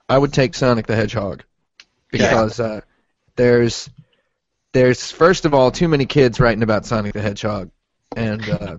[0.09, 1.45] I would take Sonic the Hedgehog
[2.11, 2.81] because uh,
[3.37, 3.89] there's
[4.73, 7.71] there's first of all too many kids writing about Sonic the Hedgehog,
[8.17, 8.77] and uh,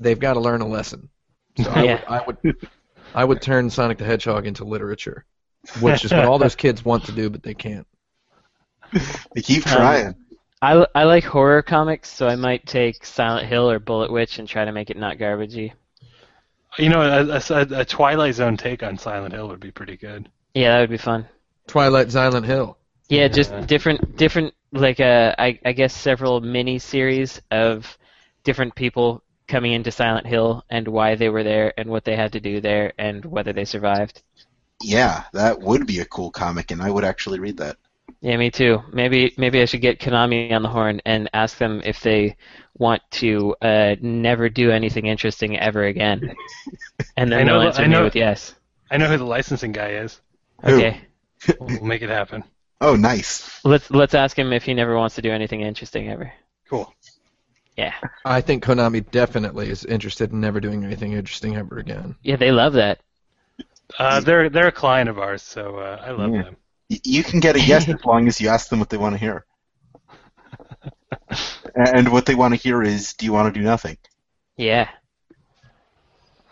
[0.00, 1.08] they've got to learn a lesson.
[1.62, 1.94] So I, Yeah.
[1.94, 2.56] would, I would
[3.14, 5.24] I would turn Sonic the Hedgehog into literature,
[5.80, 7.86] which is what all those kids want to do, but they can't.
[9.34, 10.14] They keep Um, trying.
[10.60, 14.48] I, I like horror comics, so I might take Silent Hill or Bullet Witch and
[14.48, 15.72] try to make it not garbagey.
[16.78, 20.28] You know, a, a, a Twilight Zone take on Silent Hill would be pretty good.
[20.54, 21.26] Yeah, that would be fun.
[21.66, 22.76] Twilight Silent Hill.
[23.08, 23.60] Yeah, just Yeah.
[23.62, 27.96] different, different, like uh, I, I guess several mini series of
[28.44, 32.32] different people coming into Silent Hill and why they were there and what they had
[32.34, 34.22] to do there and whether they survived.
[34.82, 37.76] Yeah, that would be a cool comic, and I would actually read that.
[38.20, 38.80] Yeah, me too.
[38.92, 42.36] Maybe maybe I should get Konami on the horn and ask them if they
[42.76, 46.34] want to uh, never do anything interesting ever again.
[47.16, 48.54] And I then know they'll the- answer I me know- with yes.
[48.90, 50.20] I know who the licensing guy is.
[50.64, 50.76] Who?
[50.76, 51.00] Okay.
[51.48, 52.42] We'll, we'll make it happen.
[52.80, 53.60] Oh, nice.
[53.64, 56.32] Let's let's ask him if he never wants to do anything interesting ever.
[56.70, 56.92] Cool.
[57.78, 57.94] Yeah.
[58.24, 62.16] I think Konami definitely is interested in never doing anything interesting ever again.
[62.24, 62.98] Yeah, they love that.
[63.98, 66.42] Uh, they're they're a client of ours, so uh, I love Yeah.
[66.42, 66.56] them.
[66.90, 69.14] Y- You can get a yes as long as you ask them what they want
[69.14, 69.46] to hear.
[71.74, 73.96] and what they want to hear is, do you want to do nothing?
[74.56, 74.88] Yeah.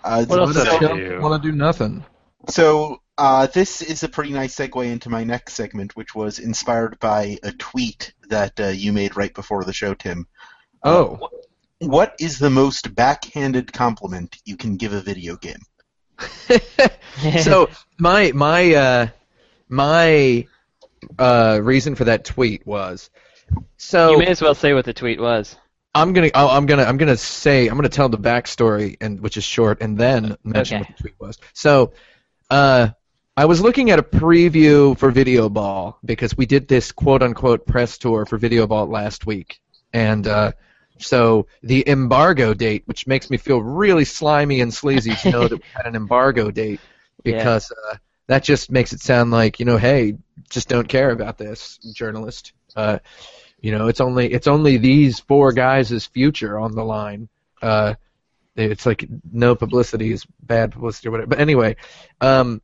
[0.04, 1.20] Uh, What else so, did I do?
[1.20, 2.04] Want to do nothing.
[2.48, 6.98] so uh, this is a pretty nice segue into my next segment, which was inspired
[7.00, 10.28] by a tweet that uh, you made right before the show, Tim.
[10.86, 11.28] Oh,
[11.80, 15.60] What is the most backhanded compliment you can give a video game?
[17.42, 17.68] so
[17.98, 19.08] my my uh,
[19.68, 20.46] my
[21.18, 23.10] uh, reason for that tweet was
[23.76, 25.56] so you may as well say what the tweet was.
[25.94, 29.44] I'm gonna I'm gonna I'm gonna say I'm gonna tell the backstory and which is
[29.44, 30.88] short and then mention Okay.
[30.88, 31.38] what the tweet was.
[31.52, 31.92] So
[32.50, 32.90] uh,
[33.36, 37.66] I was looking at a preview for Video Ball because we did this quote unquote
[37.66, 39.58] press tour for Video Ball last week
[39.92, 40.52] and uh,
[40.98, 45.56] so the embargo date, which makes me feel really slimy and sleazy to know that
[45.56, 46.80] we had an embargo date,
[47.24, 47.38] Yeah.
[47.38, 47.96] because uh,
[48.28, 50.16] that just makes it sound like you know, hey,
[50.48, 52.52] just don't care about this, journalist.
[52.74, 52.98] Uh,
[53.60, 57.28] you know, it's only it's only these four guys' future on the line.
[57.62, 57.94] Uh,
[58.54, 61.28] it's like no publicity is bad publicity or whatever.
[61.28, 61.76] But anyway,
[62.20, 62.62] um,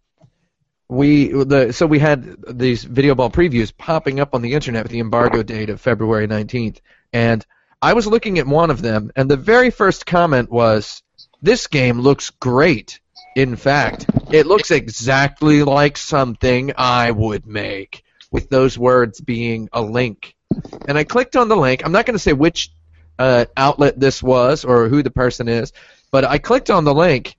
[0.88, 4.92] we the so we had these video ball previews popping up on the internet with
[4.92, 6.78] the embargo date of February 19th,
[7.12, 7.44] and
[7.82, 11.02] I was looking at one of them, and the very first comment was,
[11.42, 13.00] "This game looks great.
[13.34, 19.82] In fact, it looks exactly like something I would make." With those words being a
[19.82, 20.34] link,
[20.88, 21.84] and I clicked on the link.
[21.84, 22.70] I'm not going to say which
[23.18, 25.72] uh, outlet this was or who the person is,
[26.10, 27.36] but I clicked on the link,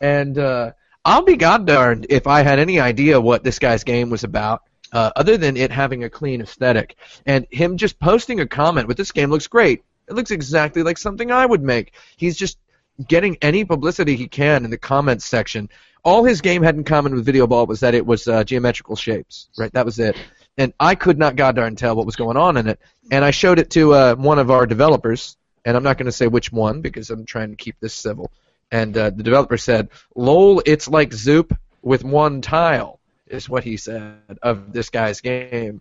[0.00, 0.70] and uh,
[1.04, 4.62] I'll be goddarned if I had any idea what this guy's game was about,
[4.92, 6.96] uh, other than it having a clean aesthetic.
[7.26, 9.84] And him just posting a comment with this game looks great.
[10.08, 11.94] It looks exactly like something I would make.
[12.16, 12.58] He's just
[13.06, 15.68] getting any publicity he can in the comments section.
[16.04, 18.96] All his game had in common with Video Ball was that it was uh, geometrical
[18.96, 19.72] shapes, right?
[19.72, 20.16] That was it.
[20.58, 22.80] And I could not goddarn tell what was going on in it.
[23.10, 26.12] And I showed it to uh, one of our developers, and I'm not going to
[26.12, 28.30] say which one because I'm trying to keep this civil.
[28.70, 32.99] And uh, the developer said, "Lol, it's like Zoop with one tile,"
[33.30, 35.80] is what he said of this guy's game.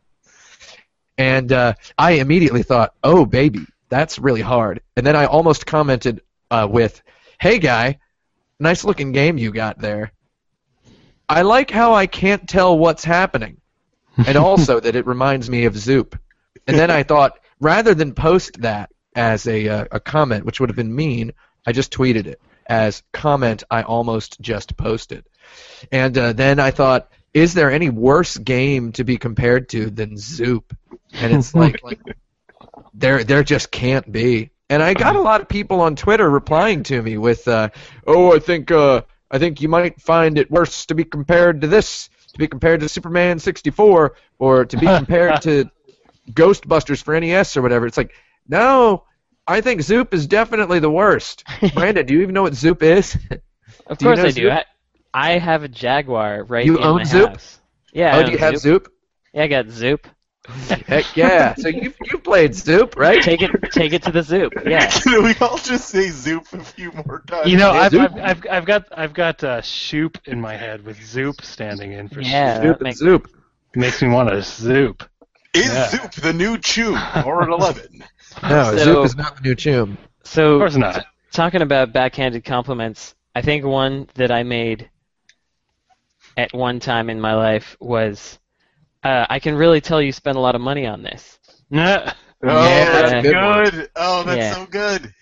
[1.17, 6.21] And uh, I immediately thought, "Oh, baby, that's really hard." And then I almost commented
[6.49, 7.01] uh, with,
[7.39, 7.99] "Hey, guy,
[8.59, 10.13] nice looking game you got there.
[11.27, 13.59] I like how I can't tell what's happening,
[14.17, 16.17] and also that it reminds me of Zoop."
[16.67, 20.69] And then I thought, rather than post that as a uh, a comment, which would
[20.69, 21.33] have been mean,
[21.65, 22.39] I just tweeted it
[22.69, 25.25] as comment I almost just posted.
[25.91, 30.17] And uh, then I thought, is there any worse game to be compared to than
[30.17, 30.75] Zoop?
[31.13, 31.99] And it's like, like
[32.93, 34.51] there there just can't be.
[34.69, 37.69] And I got a lot of people on Twitter replying to me with, uh,
[38.05, 39.01] "Oh, I think uh,
[39.31, 42.81] I think you might find it worse to be compared to this, to be compared
[42.81, 45.69] to Superman 64, or to be compared to
[46.31, 48.13] Ghostbusters for NES or whatever." It's like,
[48.47, 49.05] no,
[49.47, 51.43] I think Zoop is definitely the worst.
[51.73, 53.17] Brandon, do you even know what Zoop is?
[53.87, 54.41] Of Do you course know I do.
[54.43, 54.53] Zoop?
[54.53, 54.65] I,
[55.13, 57.29] I have a Jaguar right You in own my Zoop?
[57.29, 57.59] house.
[57.93, 58.15] Yeah.
[58.15, 58.83] Oh, own do you have Zoop.
[58.85, 58.93] Zoop?
[59.33, 60.07] Yeah, I got Zoop.
[60.87, 61.53] Heck yeah!
[61.55, 63.21] So you you played Zoop, right?
[63.21, 64.53] Take it, take it to the Zoop.
[64.65, 64.89] Yeah.
[64.89, 67.47] Can we all just say Zoop a few more times?
[67.51, 68.13] You know, I've, Zoop.
[68.13, 72.09] I've, I've, I've got I've got uh, Shoop in my head with Zoop standing in
[72.09, 72.61] for Yeah.
[72.61, 73.29] Zoop and makes- Zoop.
[73.75, 75.03] Makes me want to Zoop.
[75.53, 75.89] is yeah.
[75.89, 78.03] Zoop the new Chew or an eleven?
[78.41, 79.97] No, So- Zoop is not the new Chum.
[80.21, 81.05] Of So course not.
[81.31, 84.89] talking about backhanded compliments, I think one that I made
[86.39, 88.39] at one time in my life was,
[89.03, 91.39] uh, "I can really tell you spent a lot of money on this."
[91.71, 92.13] Nah.
[92.45, 93.63] Oh, Yeah, that's that's good one.
[93.71, 93.89] good.
[93.95, 94.49] Oh, that's Yeah.
[94.49, 95.13] so good.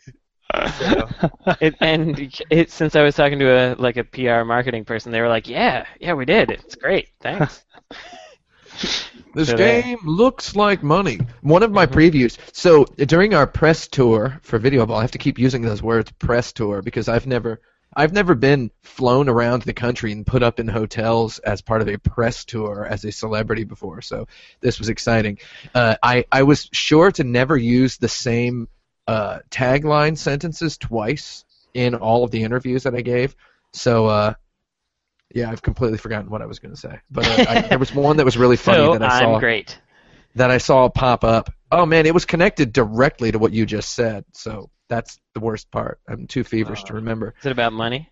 [1.60, 2.20] It, and
[2.52, 5.48] it, since I was talking to a like a PR marketing person, they were like,
[5.48, 6.52] "Yeah, yeah, we did.
[6.52, 7.10] It's great.
[7.22, 7.66] Thanks."
[9.34, 9.84] This So there.
[9.84, 11.20] game looks like money.
[11.42, 12.38] One of my previews.
[12.54, 16.12] So during our press tour for Video Ball, I have to keep using those words
[16.20, 17.62] press tour because I've never
[17.98, 21.90] I've never been flown around the country and put up in hotels as part of
[21.90, 24.04] a press tour as a celebrity before.
[24.04, 24.28] So
[24.62, 25.40] this was exciting.
[25.74, 28.68] Uh, I I was sure to never use the same
[29.08, 31.44] uh, tagline sentences twice
[31.74, 33.36] in all of the interviews that I gave.
[33.74, 34.34] So uh,
[35.34, 37.00] yeah, I've completely forgotten what I was going to say.
[37.10, 39.40] But uh, I, there was one that was really funny so that I saw I'm
[39.40, 39.82] great.
[40.36, 41.52] that I saw pop up.
[41.72, 44.24] Oh man, it was connected directly to what you just said.
[44.34, 46.00] So that's the worst part.
[46.08, 46.98] I'm too feverish to oh.
[46.98, 47.34] remember.
[47.40, 48.10] Is it about money?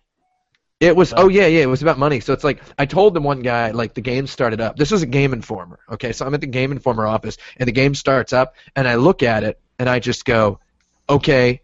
[0.78, 2.20] It was oh yeah yeah it was about money.
[2.20, 4.76] So it's like I told the one guy like the game started up.
[4.76, 5.78] This was a Game Informer.
[5.90, 8.96] Okay, so I'm at the Game Informer office and the game starts up and I
[8.96, 10.60] look at it and I just go,
[11.08, 11.62] okay,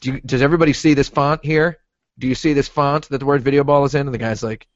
[0.00, 1.78] do you, does everybody see this font here?
[2.18, 4.06] Do you see this font that the word Video Ball is in?
[4.06, 4.66] And the guy's like,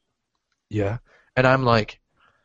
[0.68, 0.98] yeah.
[1.34, 2.00] And I'm like,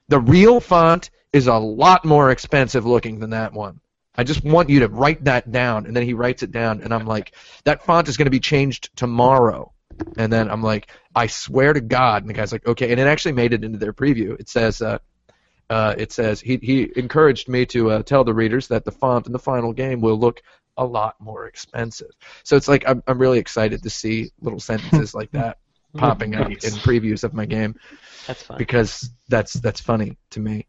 [0.08, 3.82] the real font is a lot more expensive looking than that one.
[4.18, 5.86] I just want you to write that down.
[5.86, 8.40] And then he writes it down, and I'm like, that font is going to be
[8.40, 9.74] changed tomorrow.
[10.18, 12.24] And then I'm like, I swear to God.
[12.24, 12.92] And the guy's like, okay.
[12.92, 14.40] And it actually made it into their preview.
[14.40, 15.00] It says, uh,
[15.70, 19.26] uh, it says he he encouraged me to uh, tell the readers that the font
[19.26, 20.42] in the final game will look
[20.78, 22.12] a lot more expensive.
[22.44, 25.58] So it's like I'm I'm really excited to see little sentences like that
[25.98, 27.76] popping up in previews of my game
[28.28, 28.58] That's fun.
[28.58, 30.68] because that's that's funny to me.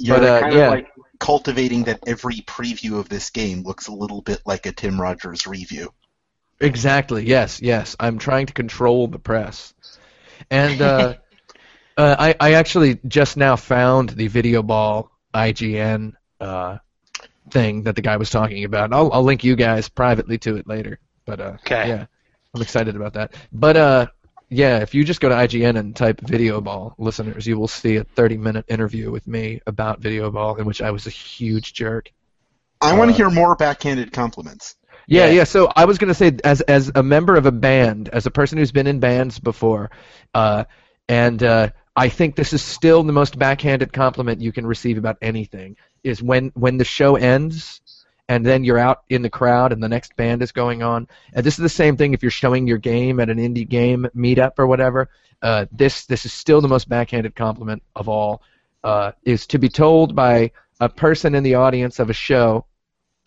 [0.00, 0.64] You're But, uh, kind yeah.
[0.66, 0.88] of like
[1.20, 5.46] cultivating that every preview of this game looks a little bit like a Tim Rogers
[5.46, 5.92] review.
[6.60, 7.26] Exactly.
[7.26, 7.60] Yes.
[7.62, 7.96] Yes.
[8.00, 9.74] I'm trying to control the press,
[10.50, 11.14] and uh,
[11.96, 16.78] uh, I I actually just now found the Video Ball IGN uh,
[17.50, 18.92] thing that the guy was talking about.
[18.92, 20.98] I'll I'll link you guys privately to it later.
[21.24, 21.88] But uh, Okay.
[21.88, 22.06] yeah,
[22.54, 23.34] I'm excited about that.
[23.52, 24.06] But uh,
[24.50, 27.96] yeah, if you just go to IGN and type Video Ball, listeners, you will see
[27.96, 31.74] a 30 minute interview with me about Video Ball in which I was a huge
[31.74, 32.12] jerk.
[32.82, 34.76] I want Uh, to hear more backhanded compliments.
[35.08, 35.26] Yeah, Yeah.
[35.26, 35.44] yeah.
[35.44, 38.58] So I was gonna say, as as a member of a band, as a person
[38.58, 39.90] who's been in bands before,
[40.34, 40.64] uh,
[41.08, 45.16] and uh, I think this is still the most backhanded compliment you can receive about
[45.22, 47.80] anything is when when the show ends,
[48.30, 51.08] and then you're out in the crowd and the next band is going on.
[51.34, 54.06] And this is the same thing if you're showing your game at an indie game
[54.16, 55.10] meetup or whatever.
[55.42, 58.42] Uh, this this is still the most backhanded compliment of all.
[58.82, 60.50] Uh, is to be told by
[60.80, 62.64] a person in the audience of a show,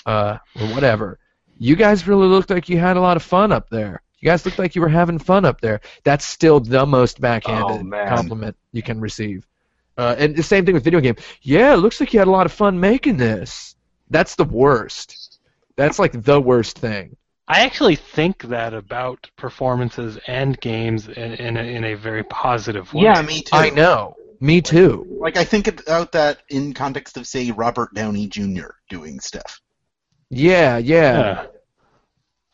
[0.08, 1.20] uh, or whatever
[1.60, 4.02] you guys really looked like you had a lot of fun up there.
[4.20, 5.82] You guys looked like you were having fun up there.
[6.04, 9.46] That's still the most backhanded Oh, compliment you can receive.
[9.98, 11.16] Uh, and the same thing with video game.
[11.42, 13.76] Yeah, it looks like you had a lot of fun making this.
[14.14, 15.40] That's the worst.
[15.76, 17.18] That's like the worst thing.
[17.48, 22.94] I actually think that about performances and games in, in, a, in a very positive
[22.94, 23.04] way.
[23.04, 23.50] Yeah, me too.
[23.56, 24.16] I know.
[24.40, 25.06] Me too.
[25.20, 28.70] Like I think about that in context of say Robert Downey Jr.
[28.88, 29.60] doing stuff.
[30.30, 31.20] Yeah, yeah.
[31.20, 31.46] Yeah.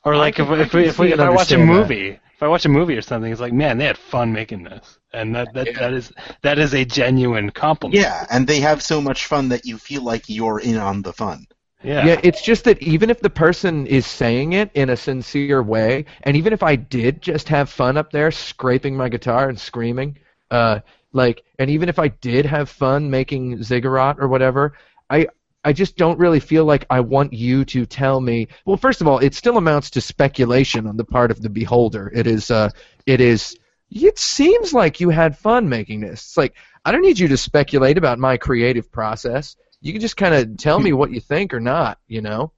[0.05, 2.21] Or like I if can- I if, can if, if I watch a movie, that.
[2.47, 4.63] Movie, if I watch a movie or something, it's like, man, they had fun making
[4.63, 5.79] this, and that that, Yeah.
[5.79, 6.11] that is
[6.41, 7.99] that is a genuine compliment.
[8.01, 11.13] Yeah, and they have so much fun that you feel like you're in on the
[11.13, 11.47] fun.
[11.83, 15.61] yeah, Yeah, it's just that even if the person is saying it in a sincere
[15.63, 19.59] way, and even if I did just have fun up there scraping my guitar and
[19.59, 20.17] screaming,
[20.51, 20.79] uh,
[21.13, 24.73] like, and even if I did have fun making ziggurat or whatever,
[25.09, 25.27] I
[25.63, 28.47] I just don't really feel like I want you to tell me.
[28.65, 32.11] Well, first of all, it still amounts to speculation on the part of the beholder.
[32.15, 32.69] It is, uh,
[33.05, 33.57] it is.
[33.91, 36.21] It seems like you had fun making this.
[36.21, 36.55] It's like
[36.85, 39.57] I don't need you to speculate about my creative process.
[39.81, 41.97] You can just kind of tell me what you think or not.
[42.07, 42.51] You know.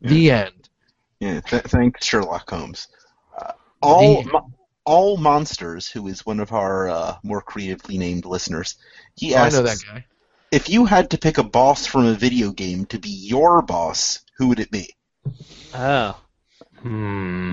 [0.00, 0.68] The end.
[1.20, 2.88] Yeah, th- thanks Sherlock Holmes.
[3.36, 3.52] Uh,
[3.82, 4.50] all Mo-
[4.84, 8.76] all monsters, who is one of our uh, more creatively named listeners,
[9.16, 10.06] he Oh, I know that guy.
[10.56, 14.20] If you had to pick a boss from a video game to be your boss,
[14.38, 14.94] who would it be?
[15.74, 16.18] Oh,
[16.82, 17.52] Hmm.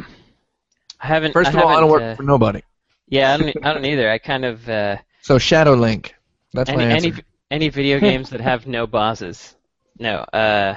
[0.99, 1.33] I haven't.
[1.33, 2.61] First I of all, I don't work uh, for nobody.
[3.07, 3.65] Yeah, I don't.
[3.65, 4.09] I don't either.
[4.09, 6.15] I kind of uh, So Shadow Link.
[6.53, 7.07] That's any my answer.
[7.07, 9.55] any any video games that have no bosses.
[9.99, 10.17] No.
[10.17, 10.75] Uh,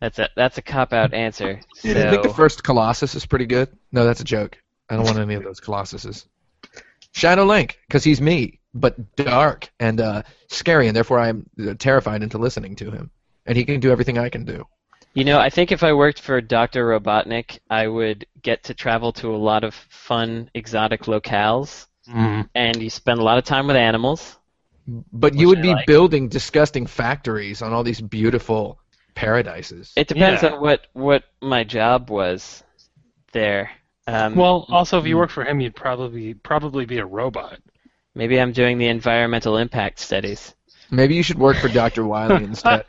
[0.00, 1.50] that's a that's a cop out answer.
[1.52, 1.96] It So, is.
[2.04, 3.68] I think the first Colossus is pretty good.
[3.92, 4.58] No, that's a joke.
[4.88, 6.26] I don't want any of those Colossuses.
[7.12, 12.22] Shadow Link, because he's me, but dark and uh, scary, and therefore I'm uh, terrified
[12.22, 13.10] into listening to him.
[13.46, 14.64] And he can do everything I can do.
[15.14, 16.86] You know, I think if I worked for Dr.
[16.86, 22.42] Robotnik, I would get to travel to a lot of fun, exotic locales, Hmm.
[22.54, 24.36] and you spend a lot of time with animals.
[25.12, 25.86] But you would I be like.
[25.86, 28.78] building disgusting factories on all these beautiful
[29.14, 29.92] paradises.
[29.96, 30.50] It depends Yeah.
[30.54, 32.62] on what what my job was
[33.32, 33.70] there.
[34.06, 37.58] Um, Well, also, if you work for him, you'd probably probably be a robot.
[38.14, 40.54] Maybe I'm doing the environmental impact studies.
[40.90, 42.04] Maybe you should work for Dr.
[42.04, 42.84] Wily instead.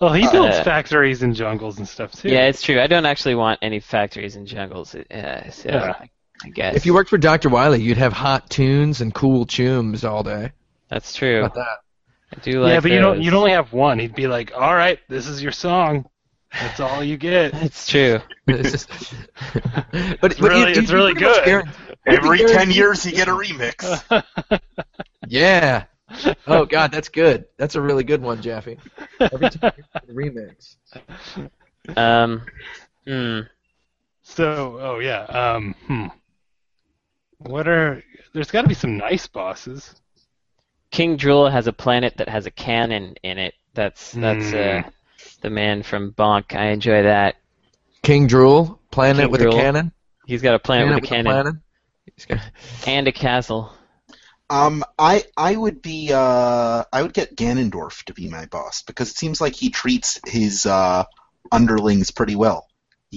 [0.00, 2.28] Well, he builds Uh, factories and jungles and stuff too.
[2.30, 2.80] Yeah, it's true.
[2.80, 4.94] I don't actually want any factories and jungles.
[4.94, 5.94] Uh, so Yeah.
[6.00, 6.10] I,
[6.44, 7.48] I guess If you worked for Dr.
[7.50, 10.52] Wily, you'd have hot tunes and cool chooms all day.
[10.88, 11.40] that's true.
[11.40, 11.78] How about that?
[12.32, 13.98] I do like yeah, but you don't you'd only have one.
[13.98, 16.08] He'd be like, "All right, this is your song.
[16.52, 18.20] That's all you get." It's true.
[18.46, 18.88] It's just-
[20.20, 21.64] but It's really- it's really good.
[22.06, 24.60] Every ten years, you get a remix.
[25.28, 25.84] Yeah.
[26.48, 27.44] Oh God, that's good.
[27.56, 28.78] That's a really good one, Jaffe.
[29.20, 30.76] Every time you get a remix.
[31.96, 32.42] Um,
[33.06, 33.40] hmm.
[34.22, 35.22] So, oh yeah.
[35.22, 36.06] Um, hmm.
[37.38, 38.02] What are?
[38.32, 39.94] There's got to be some nice bosses.
[40.90, 43.54] King Drool has a planet that has a cannon in it.
[43.74, 44.56] That's that's Hmm.
[44.56, 44.90] uh,
[45.42, 46.56] the man from Bonk.
[46.56, 47.36] I enjoy that.
[48.02, 49.54] King Drool, planet King with Drool.
[49.54, 49.92] a cannon.
[50.26, 51.46] He's got a planet Planet with a cannon cannon.
[51.46, 51.62] He's got-
[52.86, 53.72] and a castle.
[54.48, 59.10] Um, I I would be uh I would get Ganondorf to be my boss because
[59.10, 61.04] it seems like he treats his uh
[61.52, 62.66] underlings pretty well.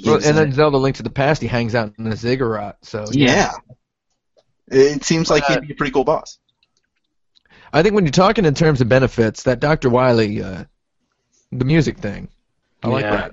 [0.06, 2.78] Well, and then Zelda Link to the Past, he hangs out in the ziggurat.
[2.84, 3.52] So yeah.
[4.68, 6.39] It seems like Uh, he'd be a pretty cool boss.
[7.72, 9.89] I think when you're talking in terms of benefits, that Dr.
[9.89, 10.66] Wily, uh,
[11.52, 12.30] the music thing,
[12.82, 13.12] I like Yeah.
[13.18, 13.32] that.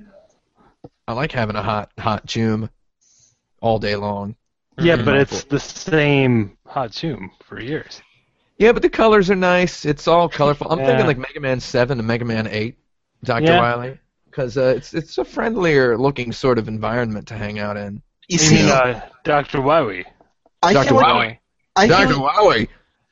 [1.06, 2.70] I like having a hot hot tune
[3.60, 4.36] all day long.
[4.78, 8.00] Yeah, but it's the same hot tune for years.
[8.58, 9.84] Yeah, but the colors are nice.
[9.84, 10.70] It's all colorful.
[10.70, 10.86] I'm Yeah.
[10.86, 12.76] thinking like Mega Man Seven and Mega Man Eight,
[13.24, 13.44] Dr.
[13.44, 13.60] Yeah.
[13.60, 18.02] Wily, because uh, it's it's a friendlier looking sort of environment to hang out in.
[18.28, 19.58] You You mean uh, Dr.
[19.58, 20.04] Wowie?
[20.62, 20.88] I Dr.
[20.88, 21.38] feel like Wowie.
[21.76, 22.16] I feel Dr.
[22.20, 22.68] like, Wowie.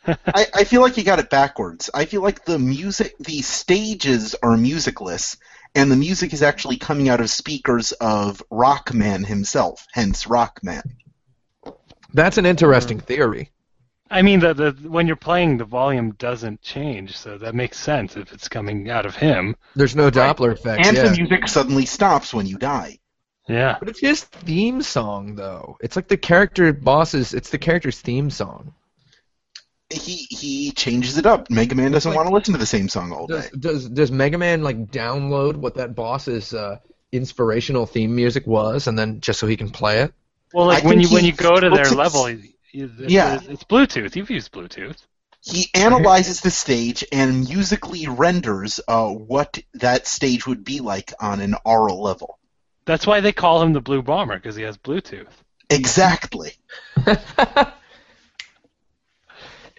[0.34, 1.90] I, I feel like you got it backwards.
[1.92, 5.36] I feel like the music, the stages are musicless,
[5.74, 10.82] and the music is actually coming out of speakers of Rockman himself, hence Rockman.
[12.12, 13.50] That's an interesting theory.
[14.10, 18.16] I mean, the, the when you're playing, the volume doesn't change, so that makes sense
[18.16, 19.54] if it's coming out of him.
[19.76, 20.86] There's no Doppler effect.
[20.86, 21.08] And yeah.
[21.08, 22.98] the music suddenly stops when you die.
[23.48, 23.76] Yeah.
[23.78, 25.76] But it's his theme song, though.
[25.80, 27.34] It's like the character bosses.
[27.34, 28.74] It's the character's theme song.
[29.90, 31.50] He he changes it up.
[31.50, 33.58] Mega Man doesn't like- want to listen to the same song all Does day.
[33.58, 36.78] does does Mega Man like download what that boss's uh,
[37.10, 40.12] inspirational theme music was, and then just so he can play it?
[40.52, 42.42] Well, like I when you when you go to their level, you,
[42.72, 43.36] you, it's, Yeah.
[43.36, 44.16] it's, it's Bluetooth.
[44.16, 44.96] You've used Bluetooth.
[45.40, 51.40] He analyzes the stage and musically renders uh, what that stage would be like on
[51.40, 52.38] an aural level.
[52.84, 55.28] That's why they call him the Blue Bomber because he has Bluetooth.
[55.70, 56.52] Exactly.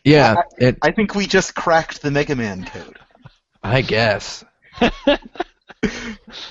[0.03, 0.78] Yeah, it.
[0.82, 2.97] I think we just cracked the Mega Man code.
[3.61, 4.43] I guess.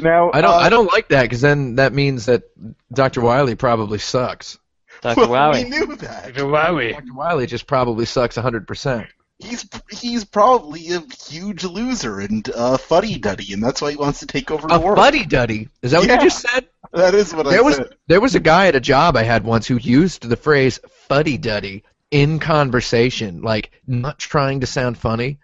[0.00, 0.50] Now I don't.
[0.52, 2.44] uh, I don't like that because then that means that
[2.92, 3.20] Dr.
[3.20, 4.58] Wily probably sucks.
[5.02, 5.28] Dr.
[5.28, 6.34] Well, we knew that.
[6.34, 6.92] Wowie.
[6.92, 7.14] Dr.
[7.14, 9.06] Wily just probably sucks 100%.
[9.38, 14.18] He's he's probably a huge loser and uh, fuddy duddy, and that's why he wants
[14.20, 14.98] to take over the A world.
[14.98, 15.68] fuddy duddy.
[15.82, 16.14] Is that what Yeah.
[16.16, 16.66] you just said?
[16.92, 17.94] That is what There I was said.
[18.08, 21.38] there was a guy at a job I had once who used the phrase fuddy
[21.38, 25.38] duddy in conversation, like not trying to sound funny.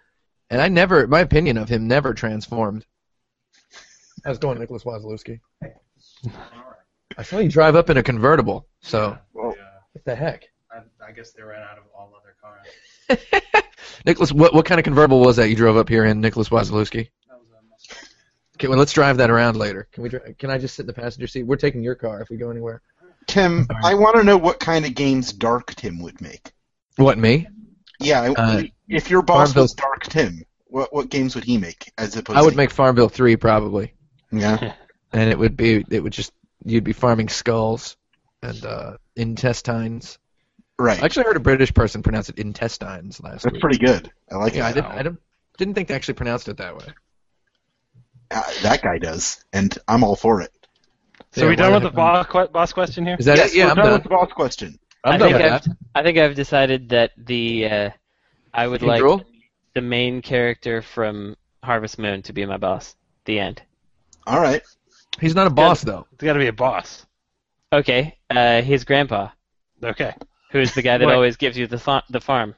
[0.51, 2.85] And I never, my opinion of him never transformed.
[4.25, 5.41] How's it going, Nicholas Wazlowski?
[7.17, 8.67] I saw you drive up in a convertible.
[8.81, 9.55] So Well,
[9.93, 13.63] what the heck, I, I guess they ran out of all other cars.
[14.07, 14.33] Nicholas?
[14.33, 17.09] What what kind of convertible was that you drove up here in, Nicholas Wazlowski?
[17.29, 18.09] That was a Mustang.
[18.57, 19.89] Okay, well let's drive that around later.
[19.93, 20.09] Can we?
[20.09, 21.45] dri- Can I just sit in the passenger seat?
[21.45, 22.83] We're taking your car if we go anywhere.
[23.27, 26.53] Tim, I want to know what kind of games Dark Tim would make.
[26.97, 27.47] What me?
[28.01, 31.57] Yeah, I- Uh, if your boss Farmville- was Dark Tim, what what games would he
[31.57, 32.35] make as opposed?
[32.37, 33.94] To I would to, make Farmville three probably.
[34.39, 34.75] Yeah.
[35.13, 36.33] and it would be it would just
[36.65, 37.97] you'd be farming skulls
[38.43, 40.19] and uh, intestines.
[40.79, 41.01] Right.
[41.01, 43.61] I actually heard a British person pronounce it intestines last That's week.
[43.61, 44.11] pretty good.
[44.31, 45.21] I like yeah, I didn't I didn't,
[45.57, 46.87] didn't think they actually pronounced it that way.
[48.31, 50.51] Uh, that guy does, and I'm all for it.
[51.33, 53.17] So Yeah, we done why with the the boss, que- boss question here?
[53.19, 53.59] Is that yes, it?
[53.59, 53.93] Yeah, we're I'm done done.
[53.95, 54.79] with the boss question.
[55.05, 55.77] I'm I done think with I've, that.
[55.95, 57.91] I think I've decided that the uh,
[58.53, 59.27] I would King like
[59.75, 62.97] the main character from Harvest Moon to be my boss.
[63.27, 63.63] The end.
[64.27, 64.63] All right.
[65.21, 66.07] He's not a boss though.
[66.13, 67.07] It's got to be a boss.
[67.73, 69.29] Okay, uh, his grandpa,
[69.83, 70.15] Okay.
[70.53, 71.15] who's the guy that Wait.
[71.15, 72.55] always gives you the fa- the farm.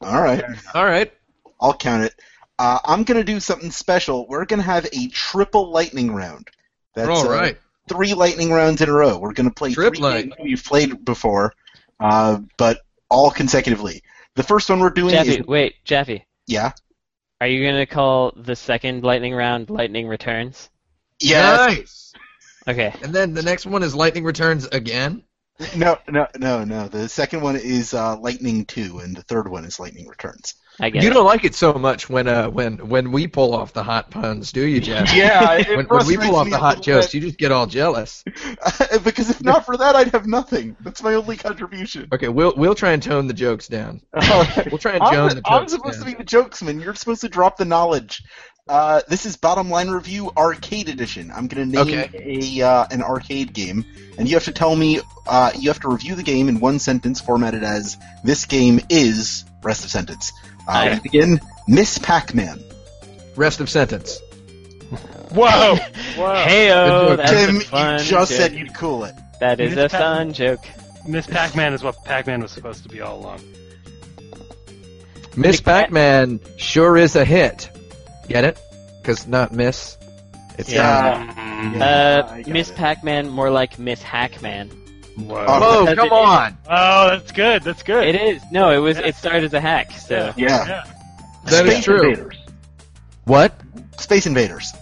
[0.00, 0.44] All right.
[0.74, 1.12] All right.
[1.60, 2.14] I'll count it.
[2.58, 4.26] Uh, I'm gonna do something special.
[4.28, 6.48] We're gonna have a triple lightning round.
[6.94, 7.58] That's All uh, right.
[7.88, 9.18] three lightning rounds in a row.
[9.18, 10.22] We're gonna play three Triplet.
[10.24, 11.52] games we've played before,
[11.98, 12.80] uh, but
[13.10, 14.02] all consecutively.
[14.36, 16.72] The first one we're doing Jaffe, is wait, Jaffe, yeah,
[17.40, 20.70] are you gonna call the second lightning round Lightning Returns?
[21.24, 21.56] Yeah.
[21.66, 22.12] Nice.
[22.66, 22.94] Okay.
[23.02, 25.22] And then the next one is Lightning Returns again.
[25.76, 26.88] No, no, no, no.
[26.88, 30.54] The second one is uh, Lightning Two, and the third one is Lightning Returns.
[30.80, 31.14] I get You it.
[31.14, 34.50] don't like it so much when uh when when we pull off the hot puns,
[34.50, 35.14] do you, Jeff?
[35.14, 37.14] Yeah, it When, when we pull off the hot jokes, bit.
[37.14, 38.24] you just get all jealous.
[39.04, 40.76] because if not for that, I'd have nothing.
[40.80, 42.08] That's my only contribution.
[42.12, 44.00] Okay, we'll we'll try and tone the jokes down.
[44.12, 44.66] All right.
[44.72, 46.10] We'll try and I'm, Joan the- the I'm supposed down.
[46.10, 46.82] to be the jokesman.
[46.82, 48.24] You're supposed to drop the knowledge.
[48.66, 51.30] Uh, this is Bottom Line Review Arcade Edition.
[51.30, 53.84] I'm going to name a uh, an arcade game,
[54.16, 55.00] and you have to tell me.
[55.26, 59.44] Uh, you have to review the game in one sentence, formatted as "This game is."
[59.62, 60.32] Rest of sentence.
[60.66, 60.94] Uh, Aye.
[60.94, 61.40] we begin.
[61.68, 62.58] Miss Pac-Man.
[63.36, 64.18] Rest of sentence.
[65.30, 65.76] Whoa!
[65.76, 65.76] Whoa!
[66.16, 68.28] Heyo, that's Tim, fun you just joke.
[68.28, 69.14] said you'd cool it.
[69.40, 70.64] that is Miss a Pac- fun joke.
[71.06, 73.40] Miss Pac-Man is what Pac-Man was supposed to be all along.
[75.36, 77.68] Miss Pac-Man sure is a hit.
[78.28, 78.58] Get it?
[79.00, 79.96] Because not Miss.
[80.58, 81.32] It's Yeah.
[81.34, 81.76] Mm.
[81.78, 82.76] Yeah, Uh, Miss it.
[82.76, 84.70] Pac-Man, more like Miss Hackman.
[85.16, 85.44] Whoa!
[85.46, 86.58] Oh, Whoa, come it- on!
[86.68, 87.62] Oh, that's good.
[87.62, 88.06] That's good.
[88.08, 88.42] It is.
[88.50, 88.98] No, it was.
[88.98, 89.06] Yeah.
[89.06, 89.92] It started as a hack.
[89.92, 90.66] So Yeah.
[90.66, 90.84] Yeah.
[91.46, 92.02] That is Space true.
[92.10, 92.36] Invaders.
[93.24, 93.52] What?
[93.98, 94.72] Space Invaders.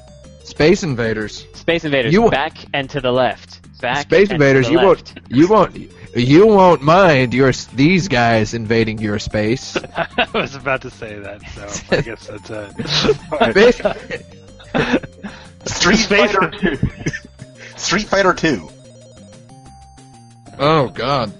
[0.45, 1.45] Space Invaders.
[1.55, 3.61] Space Invaders, You- back and to the left.
[3.81, 4.03] Back.
[4.03, 4.67] Space and to Invaders.
[4.67, 4.87] the You left.
[4.87, 5.31] won't.
[5.31, 5.77] You won't.
[6.15, 9.77] You won't mind your these guys invading your space.
[9.97, 13.81] I was about to say that, so I guess that's uh Space-
[15.65, 16.79] Street Fighter 2.
[17.77, 18.69] Street Fighter 2.
[20.59, 21.33] oh God.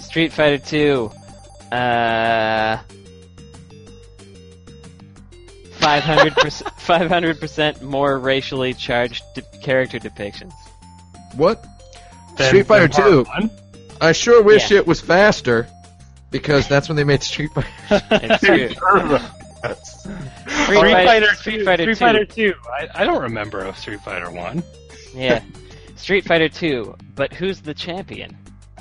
[0.00, 1.12] Street Fighter Two.
[1.70, 2.78] Uh.
[5.74, 10.52] 500 percent 500% more racially charged de- character depictions.
[11.34, 11.64] What?
[12.36, 13.22] Then- Street Fighter Two.
[13.24, 13.50] one?
[14.00, 14.78] I sure wish Yeah.
[14.78, 15.66] it was faster.
[16.30, 17.68] because that's when they made Street Fighter.
[18.10, 18.68] It's true.
[18.68, 18.78] Street
[20.80, 22.54] Fighter- Fighter, Street Two- Fighter Street Fighter Two.
[22.68, 24.62] I, I don't remember of Street Fighter One.
[25.14, 25.42] Yeah.
[25.96, 28.36] Street Fighter 2, but who's the champion?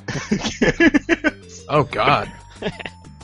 [1.68, 2.32] Oh God,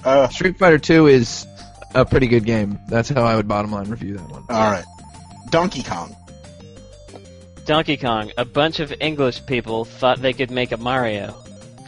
[0.04, 1.46] uh, Street Fighter Two is
[1.94, 2.80] a pretty good game.
[2.88, 4.44] That's how I would bottom line review that one.
[4.50, 4.86] all right.
[5.52, 6.16] Donkey Kong.
[7.66, 8.32] Donkey Kong.
[8.39, 11.36] A bunch of English people thought they could make a Mario.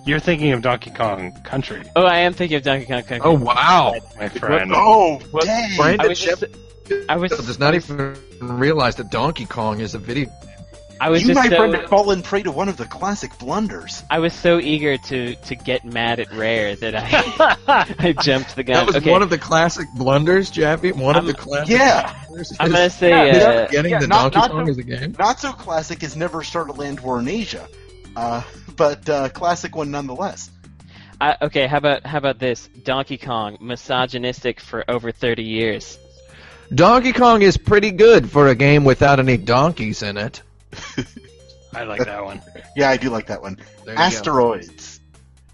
[0.06, 3.22] You're thinking of Donkey Kong Country, Oh, I am thinking of Donkey Kong Country.
[3.24, 4.72] Oh wow, my friend.
[4.76, 5.78] Oh, What- dang.
[5.78, 6.44] Brandon I was just,
[7.10, 10.30] I was, does not even realize that Donkey Kong is a video.
[11.02, 13.38] I was you, just my so, friend, have fallen prey to one of the classic
[13.40, 14.04] blunders.
[14.10, 17.58] I was so eager to to get mad at Rare that I
[18.00, 18.76] I jumped the gun.
[18.76, 20.92] That was okay, one of the classic blunders, Jaffe.
[20.94, 21.70] One of I'm- the classic.
[21.78, 22.14] Yeah.
[22.28, 24.78] blunders I'm gonna say Yeah, uh, getting yeah, the not- Donkey not Kong the- as
[24.78, 25.16] a game.
[25.20, 27.68] Not so classic is never start a land war in Asia,
[28.16, 28.44] uh,
[28.76, 30.50] but uh, classic one nonetheless.
[31.20, 31.68] I, okay.
[31.68, 32.68] How about how about this?
[32.84, 35.98] Donkey Kong, misogynistic for over thirty years.
[36.74, 40.42] Donkey Kong is pretty good for a game without any donkeys in it.
[41.76, 42.42] I like that one.
[42.76, 43.58] Yeah, I do like that one.
[43.86, 44.04] There you go.
[44.04, 45.00] Asteroids.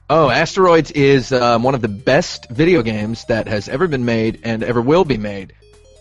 [0.10, 4.40] Oh, Asteroids is um, one of the best video games that has ever been made
[4.44, 5.54] and ever will be made.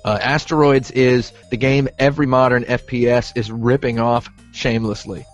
[0.04, 5.26] Uh, Asteroids is the game every modern FPS is ripping off shamelessly.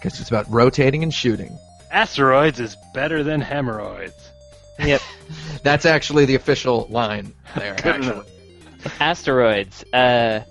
[0.00, 1.58] Because it's about rotating and shooting.
[1.90, 4.30] Asteroids is better than hemorrhoids.
[4.78, 5.00] Yep.
[5.62, 8.26] That's actually the official line there, actually.
[9.00, 9.84] Asteroids.
[9.92, 10.44] Uh,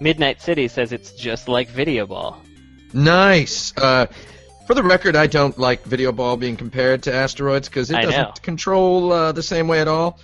[0.00, 2.42] Midnight City says it's just like Video Ball.
[2.92, 3.72] Nice.
[3.76, 4.06] Uh,
[4.66, 8.02] for the record, I don't like Video Ball being compared to Asteroids because it I
[8.02, 8.32] doesn't know.
[8.42, 10.18] control uh, the same way at all.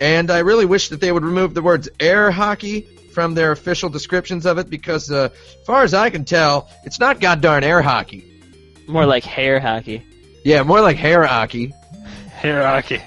[0.00, 2.88] And I really wish that they would remove the words air hockey
[3.20, 6.98] from their official descriptions of it because, uh, as far as I can tell, it's
[6.98, 8.24] not goddamn air hockey.
[8.88, 10.02] More like hair hockey.
[10.42, 11.74] Yeah, more like hair hockey.
[12.30, 13.02] Hair hockey.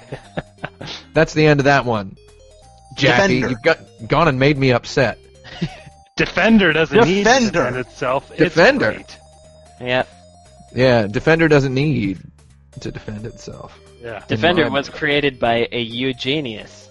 [1.14, 2.16] That's the end of that one.
[2.96, 3.48] Jackie, Defender.
[3.48, 5.18] you've got gone and made me upset.
[6.16, 8.30] Defender doesn't need to defend itself.
[8.30, 8.92] It's Defender.
[8.92, 9.18] great.
[9.80, 10.08] Yep.
[10.76, 12.20] Yeah, Defender doesn't need
[12.82, 13.76] to defend itself.
[14.00, 14.22] Yeah.
[14.28, 16.83] Defender was created by a Eugenius.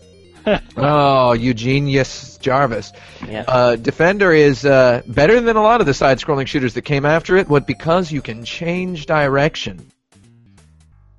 [0.78, 2.92] Oh, Eugenius Jarvis.
[3.28, 3.46] Yeah.
[3.48, 7.38] Uh, Defender is uh, better than a lot of the side-scrolling shooters that came after
[7.38, 9.90] it, but because you can change direction.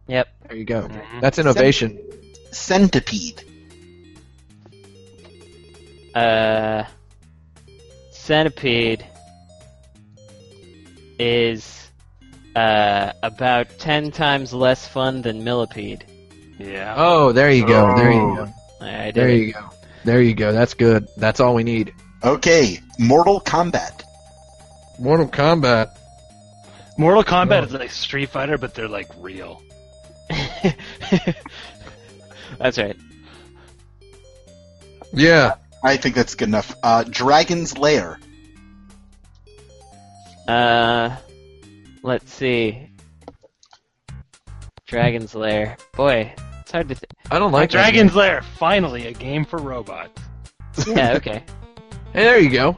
[0.08, 0.28] Yep.
[0.48, 0.82] There you go.
[0.88, 1.20] Mhm.
[1.22, 1.98] That's innovation.
[2.52, 3.42] Centipede.
[6.14, 6.84] Uh,
[8.10, 9.04] Centipede
[11.18, 11.90] is
[12.54, 16.04] uh, about ten times less fun than Millipede.
[16.58, 16.94] Yeah.
[16.96, 17.96] Oh, there you go.
[17.96, 18.34] There you Oh.
[18.46, 18.52] go.
[18.84, 19.70] I did There you go.
[20.04, 20.52] There you go.
[20.52, 21.08] That's good.
[21.16, 21.94] That's all we need.
[22.22, 24.02] Okay, Mortal Kombat.
[24.98, 25.96] Mortal Kombat.
[26.96, 27.64] Mortal Kombat Oh.
[27.64, 29.62] is like Street Fighter, but they're like real.
[32.58, 32.96] That's right.
[35.12, 35.54] Yeah.
[35.82, 36.74] I think that's good enough.
[36.82, 38.18] Uh, Dragon's Lair.
[40.48, 41.14] Uh,
[42.02, 42.88] let's see.
[44.86, 45.76] Dragon's Lair.
[45.94, 46.42] Boy, it's
[46.74, 46.94] hard to.
[46.96, 50.20] Th- I don't like that Dragon's Lair, finally a game for robots.
[50.86, 51.14] yeah.
[51.14, 51.42] Okay.
[52.12, 52.76] Hey, there you go.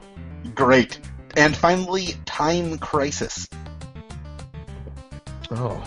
[0.55, 0.99] Great.
[1.35, 3.47] And finally, Time Crisis.
[5.51, 5.83] Oh.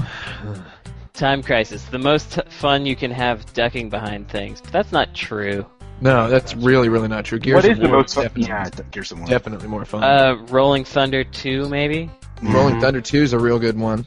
[1.15, 4.61] Time Crisis, the most t- fun you can have ducking behind things.
[4.61, 5.67] But that's not true.
[6.01, 7.39] No, that's really, really not true.
[7.39, 8.25] Gears what of is the most fun?
[8.25, 9.29] Definitely, Yeah, Gears of War.
[9.29, 10.03] definitely more fun.
[10.03, 12.09] Uh, Rolling Thunder 2, maybe?
[12.43, 12.81] Rolling Mhm.
[12.81, 14.07] Thunder 2 is a real good one.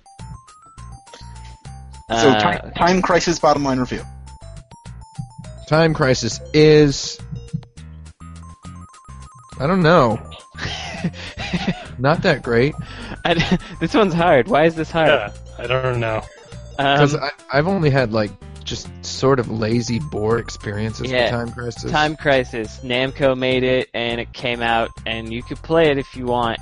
[2.22, 4.04] So, Uh, time, time Crisis bottom line review.
[5.68, 7.20] Time Crisis is.
[9.60, 10.20] I don't know.
[12.00, 12.74] Not that great.
[13.26, 14.48] I, this one's hard.
[14.48, 15.10] Why is this hard?
[15.10, 16.22] Yeah, I don't know.
[16.72, 18.32] Because Um, I've only had, like,
[18.64, 21.24] just sort of lazy bore experiences Yeah.
[21.24, 21.92] with Time Crisis.
[21.92, 22.80] Time Crisis.
[22.84, 26.60] Namco made it, and it came out, and you could play it if you want.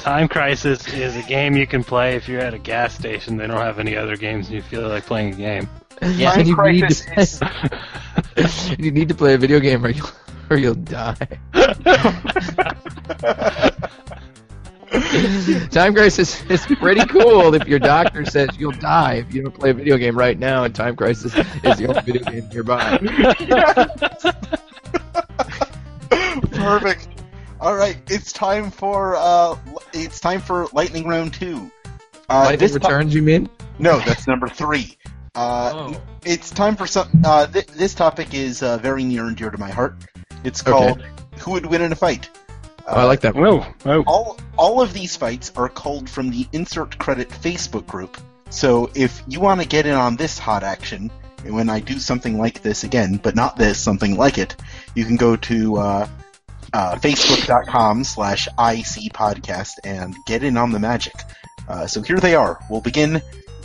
[0.00, 3.36] Time Crisis is a game you can play if you're at a gas station.
[3.36, 5.68] They don't have any other games, and you feel like playing a game.
[6.02, 6.38] Yeah.
[6.38, 10.08] and you need, Crisis to, you need to play a video game or you'll,
[10.48, 11.14] or you'll die.
[15.70, 19.68] Time Crisis is pretty cool if your doctor says you'll die if you don't play
[19.68, 22.96] a video game right now, and Time Crisis is the only video game nearby.
[26.52, 27.19] Perfect.
[27.60, 29.56] All right, it's time for uh,
[29.92, 31.70] it's time for lightning round two.
[32.28, 33.48] Uh, Lightning this to- Returns, you mean?
[33.78, 34.96] no, that's number three.
[35.34, 35.94] Uh,
[36.24, 37.08] It's time for some.
[37.24, 39.94] Uh, th- this topic is uh, very near and dear to my heart.
[40.44, 40.70] It's Okay.
[40.70, 41.02] called
[41.40, 42.28] "Who Would Win in a Fight."
[42.86, 43.44] Oh, I like that one.
[43.44, 44.02] Whoa, whoa.
[44.06, 48.16] all all of these fights are culled from the Insert Credit Facebook group.
[48.48, 51.10] So if you want to get in on this hot action,
[51.44, 54.56] and when I do something like this again, but not this, something like it,
[54.94, 56.08] you can go to uh,
[56.72, 61.14] uh, facebook.com slash IC podcast and get in on the magic.
[61.68, 62.58] Uh, so here they are.
[62.68, 63.22] We'll begin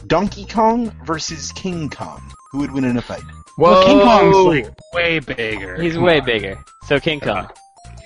[0.07, 2.21] Donkey Kong versus King Kong.
[2.51, 3.23] Who would win in a fight?
[3.57, 4.43] Well, King Kong's Whoa.
[4.43, 5.81] like way bigger.
[5.81, 6.25] He's Come way on.
[6.25, 6.63] bigger.
[6.87, 7.49] So King Kong.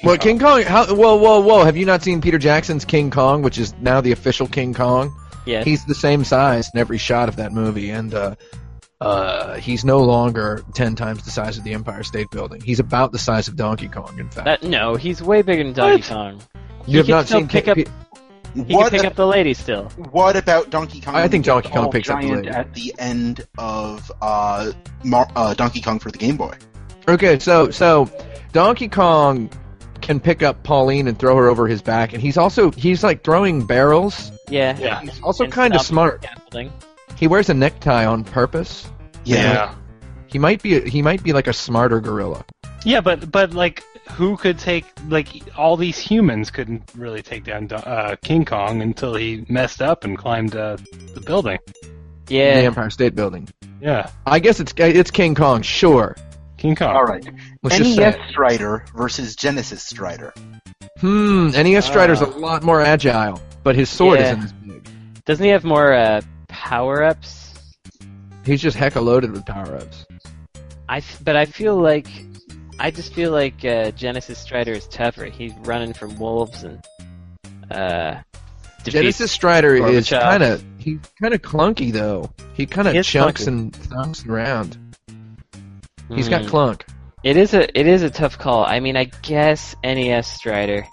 [0.04, 0.62] Well, King Kong.
[0.62, 1.64] How, whoa, whoa, whoa!
[1.66, 5.14] Have you not seen Peter Jackson's King Kong, which is now the official King Kong?
[5.46, 5.64] Yeah.
[5.64, 8.36] He's the same size in every shot of that movie, and uh,
[9.02, 12.62] uh, he's no longer ten times the size of the Empire State Building.
[12.62, 14.46] He's about the size of Donkey Kong, in fact.
[14.46, 16.42] That, no, he's way bigger than Donkey Kong.
[16.86, 17.84] you have he can not seen pick Pe- up- Pe-
[18.66, 19.86] He What, can pick up the lady still.
[20.12, 21.16] what about Donkey Kong?
[21.16, 22.58] I think Donkey Kong all picks up the giant lady.
[22.58, 24.72] at the end of uh,
[25.04, 26.56] Mar- uh, Donkey Kong for the Game Boy.
[27.08, 28.12] Okay, so so
[28.52, 29.50] Donkey Kong
[30.02, 33.24] can pick up Pauline and throw her over his back, and he's also he's like
[33.24, 34.32] throwing barrels.
[34.50, 34.78] Yeah.
[34.80, 35.02] Yeah.
[35.02, 36.24] He's also And kind of smart.
[36.24, 36.74] scaffolding.
[37.20, 38.90] He wears a necktie on purpose.
[39.26, 39.76] Yeah.
[40.28, 42.46] He might be he might be like a smarter gorilla.
[42.86, 47.68] Yeah, but but like, who could take like all these humans couldn't really take down
[47.74, 50.78] uh, King Kong until he messed up and climbed uh,
[51.14, 51.60] the building.
[52.28, 52.44] The Yeah.
[52.72, 53.50] Empire State Building.
[53.82, 56.16] Yeah, I guess it's it's King Kong, sure.
[56.58, 56.96] King Kong.
[56.96, 57.26] All right.
[57.64, 58.30] Let's just say NES.
[58.30, 60.34] Strider versus Genesis Strider.
[61.00, 62.38] Hmm, NES Strider's a Ah.
[62.38, 64.26] lot more agile, but his sword Yeah.
[64.34, 64.90] isn't as big.
[65.26, 66.22] Doesn't he have more uh,
[66.60, 67.54] power ups?
[68.46, 70.06] He's just hecka loaded with power ups.
[70.90, 72.08] I but I feel like
[72.80, 75.26] I just feel like uh, Genesis Strider is tougher.
[75.26, 76.84] He's running from wolves and
[77.72, 78.16] uh,
[78.84, 82.32] Genesis Strider is kind of he's kind of clunky though.
[82.54, 83.48] He kind of chunks clunky.
[83.48, 84.78] and thumps around.
[86.10, 86.48] He's got Hmm.
[86.50, 86.86] clunk.
[87.24, 88.66] It is a it is a tough call.
[88.66, 90.86] I mean, I guess NES Strider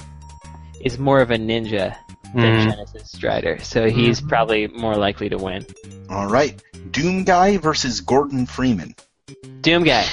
[0.80, 1.96] is more of a ninja
[2.36, 2.70] than Mhm.
[2.70, 4.28] Genesis Strider, so he's Mhm.
[4.28, 5.66] probably more likely to win.
[6.10, 6.60] All right.
[6.90, 8.94] Doom Guy versus Gordon Freeman.
[9.60, 10.04] Doom guy.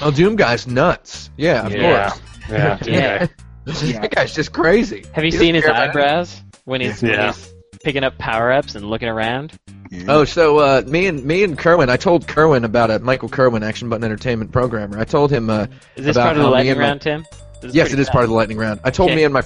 [0.00, 1.30] Oh, Doom guy's nuts.
[1.36, 2.08] Yeah, of Yeah.
[2.08, 2.20] course.
[2.50, 2.78] Yeah.
[2.86, 3.26] Yeah.
[3.66, 4.00] Yeah.
[4.00, 5.04] that guy's just crazy.
[5.12, 7.52] Have you He seen his eyebrows when he's, when he's
[7.84, 9.52] picking up power ups and looking around?
[9.90, 10.04] Yeah.
[10.08, 13.62] Oh, so uh, me and me and Kerwin, I told Kerwin about a Michael Kerwin
[13.62, 14.98] Action Button Entertainment programmer.
[14.98, 15.66] I told him, uh,
[15.96, 17.26] Is this About part of the lightning and my- round, Tim?
[17.62, 18.12] Yes, pretty it is fast.
[18.12, 18.80] part of the lightning round.
[18.84, 19.16] I told Okay.
[19.16, 19.42] me and my,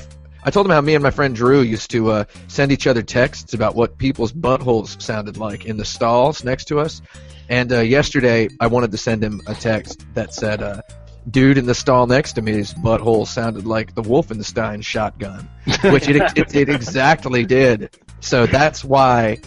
[0.46, 3.02] I told him how me and my friend Drew used to uh, send each other
[3.02, 7.02] texts about what people's buttholes sounded like in the stalls next to us.
[7.48, 10.82] And uh, yesterday, I wanted to send him a text that said, uh,
[11.28, 15.48] "Dude in the stall next to me's butthole sounded like the Wolfenstein shotgun,"
[15.82, 17.90] which it, it, it exactly did.
[18.20, 19.38] So that's why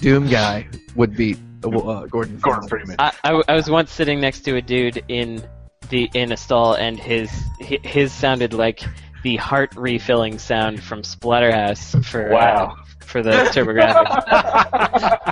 [0.00, 2.38] Doom Guy would beat uh, Gordon.
[2.38, 2.68] Gordon Freeman.
[2.68, 2.96] Freeman.
[2.98, 5.46] I, I, I was once sitting next to a dude in
[5.90, 7.30] the in a stall, and his
[7.60, 8.82] his sounded like
[9.26, 12.76] the heart refilling sound from Splatterhouse for Wow.
[12.78, 15.26] uh, for the TurboGrafx.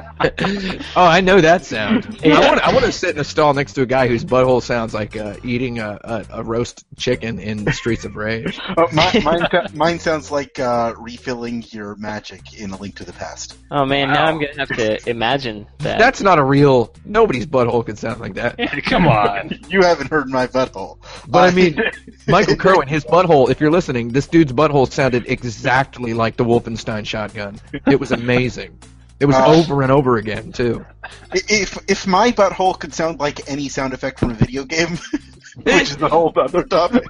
[0.96, 2.20] oh, I know that sound.
[2.24, 2.36] Yeah.
[2.38, 4.94] I want I to sit in a stall next to a guy whose butthole sounds
[4.94, 8.58] like uh, eating a, a, a roast chicken in the streets of rage.
[8.76, 13.12] Oh, mi- mine, mine sounds like uh, refilling your magic in A Link to the
[13.12, 13.56] Past.
[13.70, 15.98] oh man, now I'm gonna have to imagine that.
[15.98, 16.92] That's not a real.
[17.04, 18.56] Nobody's butthole can sound like that.
[18.58, 19.56] Yeah, come on.
[19.68, 20.98] You haven't heard my butthole.
[21.28, 21.80] But I Uh, mean,
[22.26, 23.48] Michael Kerwin, his butthole.
[23.50, 27.60] If you're listening, this dude's butthole sounded exactly like the Wolfenstein shotgun.
[27.86, 28.78] It was amazing.
[29.20, 30.84] It was Uh, over and over again too.
[31.32, 34.98] if if my butthole could sound like any sound effect from a video game,
[35.62, 37.04] which is a whole other topic,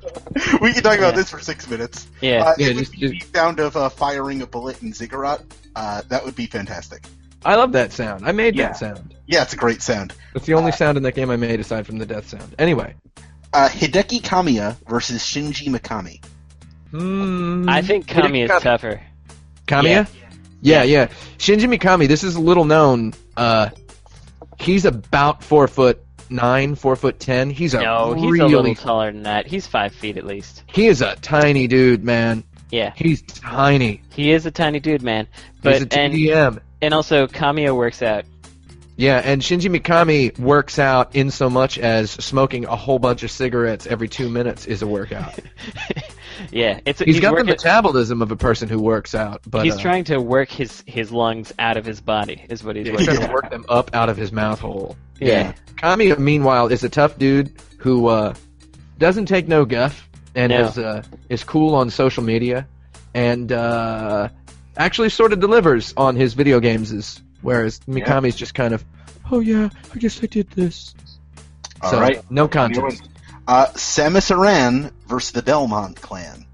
[0.60, 1.20] we can talk about Yeah.
[1.20, 2.06] this for six minutes.
[2.20, 2.42] yeah.
[2.44, 5.42] Uh, Yeah, it would just- the sound of uh, firing a bullet in Ziggurat.
[5.74, 7.04] Uh, that would be fantastic.
[7.44, 8.26] I love that sound.
[8.26, 8.68] I made Yeah.
[8.68, 9.14] that sound.
[9.26, 10.12] Yeah, it's a great sound.
[10.34, 12.54] It's the only sound in that game I made aside from the death sound.
[12.58, 12.94] Anyway.
[13.52, 16.22] Uh, Hideki Kamiya versus Shinji Mikami.
[16.90, 17.68] Hmm.
[17.68, 19.00] I think Kamiya is tougher.
[19.66, 20.06] Kamiya?
[20.64, 20.82] Yeah.
[20.82, 21.06] yeah,
[21.38, 23.12] Shinji Mikami, this is a little known.
[23.36, 23.70] Uh,
[24.58, 26.00] he's about four foot
[26.30, 27.50] nine, four foot ten.
[27.50, 29.46] He's a No, he's really, a little taller than that.
[29.46, 30.64] He's five feet at least.
[30.66, 32.44] he is a tiny dude, man.
[32.70, 34.02] Yeah, He's tiny.
[34.16, 35.28] he is a tiny dude, man.
[35.62, 36.58] But he's a and TDM.
[36.82, 38.24] and also Kamiya works out.
[38.96, 43.30] Yeah, and Shinji Mikami works out in so much as smoking a whole bunch of
[43.30, 45.36] cigarettes every two minutes is a workout.
[46.52, 49.76] yeah, it's he's got working, the metabolism of a person who works out, but he's
[49.76, 52.44] uh, trying to work his his lungs out of his body.
[52.48, 53.06] Is what he's he's working.
[53.16, 54.96] trying to work them up out of his mouth hole.
[55.20, 55.54] Yeah.
[55.76, 58.34] Kami, meanwhile, is a tough dude who uh,
[58.98, 60.66] doesn't take no guff and No.
[60.66, 62.66] is uh, is cool on social media
[63.12, 64.28] and uh,
[64.76, 66.92] actually sort of delivers on his video games.
[66.92, 68.84] Is whereas Mikami's just kind of,
[69.30, 70.94] oh yeah, I guess I did this.
[71.82, 72.28] All so right.
[72.30, 73.08] no contest.
[73.46, 76.46] Uh, Samus Aran versus the Belmont clan.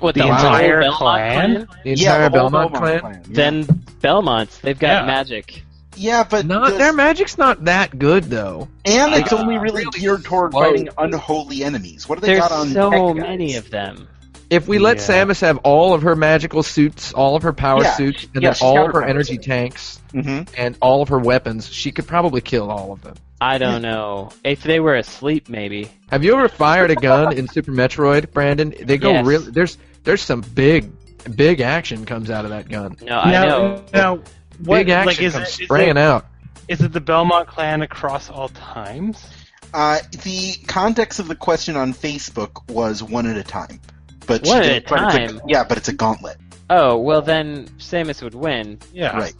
[0.00, 1.68] What The the, whole entire Belmont clan?
[1.82, 3.00] The Yeah, entire the whole Belmont clan.
[3.02, 3.20] Yeah.
[3.28, 3.64] Then
[4.00, 5.06] Belmonts, they've got Yeah.
[5.06, 5.62] magic.
[5.96, 8.68] Yeah, but Not the- their magic's not that good though.
[8.84, 10.62] and it's Uh, only really really geared toward slow.
[10.62, 12.08] fighting unholy enemies.
[12.08, 14.08] What do they There's got on There's so many of them.
[14.54, 15.24] If we let Yeah.
[15.24, 18.50] Samus have all of her magical suits, all of her power Yeah, suits, and yeah,
[18.52, 19.46] then all of her her energy suits.
[19.46, 20.46] tanks Mhm.
[20.56, 23.14] and all of her weapons, she could probably kill all of them.
[23.40, 24.30] I don't know.
[24.44, 25.90] If they were asleep, maybe.
[26.10, 28.72] Have you ever fired a gun in Super Metroid, Brandon?
[28.80, 29.26] They go Yes.
[29.26, 29.50] really.
[29.50, 30.90] There's there's some big
[31.34, 32.96] big action comes out of that gun.
[33.02, 33.82] No, I now, know.
[33.94, 34.18] now,
[34.62, 36.26] what, big action like, is comes it, is spraying it, out.
[36.68, 39.26] is it the Belmont clan across all times?
[39.72, 43.80] Uh, the context of the question on Facebook was one at a time.
[44.26, 45.40] But she One at a but it's time?
[45.46, 46.36] yeah, but it's a gauntlet.
[46.70, 48.78] Oh, well then Samus would win.
[48.92, 49.16] Yeah.
[49.16, 49.34] Right.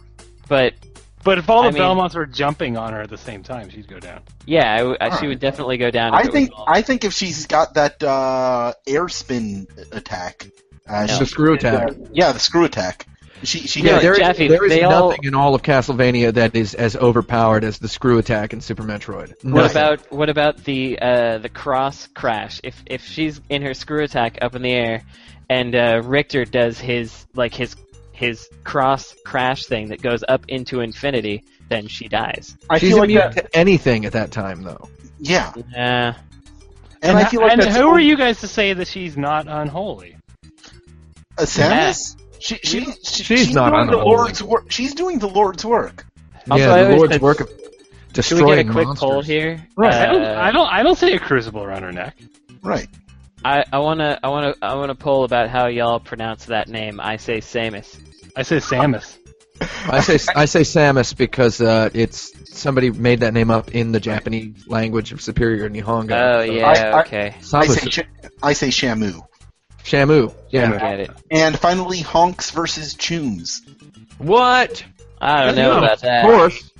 [0.47, 0.73] But
[1.23, 3.69] But if all the I mean- Belmonts were jumping on her at the same time,
[3.69, 4.21] she'd go down.
[4.45, 5.29] yeah, I w- I- she Alright.
[5.29, 6.13] would definitely go down.
[6.13, 10.47] I think I think if she's got that uh, air spin attack,
[10.87, 11.13] uh, No.
[11.13, 11.93] she- The screw attack.
[12.13, 13.07] yeah, the screw attack.
[13.43, 14.03] She she Yeah, Yeah, did.
[14.03, 17.63] there is, Jeffy, there is nothing all- in all of Castlevania that is as overpowered
[17.63, 19.29] as the screw attack in Super Metroid.
[19.43, 19.71] What Nothing.
[19.77, 22.61] about what about the uh, the cross crash?
[22.63, 25.03] If if she's in her screw attack up in the air,
[25.49, 27.75] and uh, Richter does his like his
[28.13, 32.55] his cross crash thing that goes up into infinity, then she dies.
[32.69, 33.51] I She's feel like immune that.
[33.51, 34.87] to anything at that time, though.
[35.19, 36.13] Yeah, Yeah.
[37.01, 39.47] and, I feel like and that's who are you guys to say that she's not
[39.49, 40.15] unholy?
[41.37, 42.15] Uh, Samus?
[42.45, 42.91] She, she, she,
[43.23, 44.05] She's she's not doing the unholy.
[44.15, 44.71] Lord's work.
[44.71, 46.05] She's doing the Lord's work.
[46.51, 47.49] Also, I yeah, the always Lord's work of
[48.23, 48.99] Should we get a quick monsters.
[49.09, 49.67] poll here?
[49.79, 50.23] I don't.
[50.23, 50.67] Uh, I don't.
[50.67, 52.15] I don't see a crucible around her neck.
[52.61, 52.87] Right.
[53.43, 56.99] I, I wanna I wanna I wanna poll about how y'all pronounce that name.
[56.99, 57.97] I say Samus.
[58.35, 59.17] I say Samus.
[59.89, 63.99] I say I say Samus because uh, it's somebody made that name up in the
[63.99, 66.11] Japanese language of Superior Nihongo.
[66.11, 67.27] Oh So- yeah, I- I- okay.
[67.37, 67.93] I Samus.
[67.93, 68.03] say,
[68.43, 69.21] I say Shamu.
[69.85, 70.31] Shamu.
[70.31, 70.77] I Yeah.
[70.79, 71.11] get it.
[71.31, 73.61] And finally, Honks versus Chooms.
[74.17, 74.83] What?
[75.21, 76.25] I don't know No, about that.
[76.25, 76.71] Of course.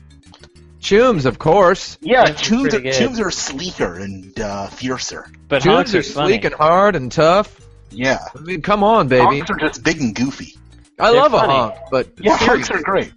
[0.81, 1.97] Chooms, of course.
[2.01, 2.79] Yeah, That's Chooms are.
[2.81, 5.27] Chooms are sleeker and uh, fiercer.
[5.47, 6.27] But Honks Chooms are is funny.
[6.33, 7.59] sleek and hard and tough.
[7.91, 8.19] Yeah.
[8.35, 9.39] I mean, come on, baby.
[9.39, 10.55] Honks are just big and goofy.
[10.99, 11.53] I They're love funny.
[11.53, 12.37] a honk, but Yeah.
[12.37, 13.13] Honks are great.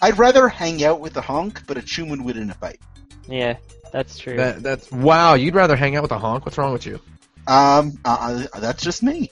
[0.00, 2.80] I'd rather hang out with a honk, but a Choom would win in a fight.
[3.28, 3.56] Yeah,
[3.92, 4.36] that's true.
[4.36, 5.34] That, that's wow.
[5.34, 6.44] You'd rather hang out with a honk?
[6.44, 6.98] What's wrong with you?
[7.46, 9.30] Um, uh, uh, that's just me.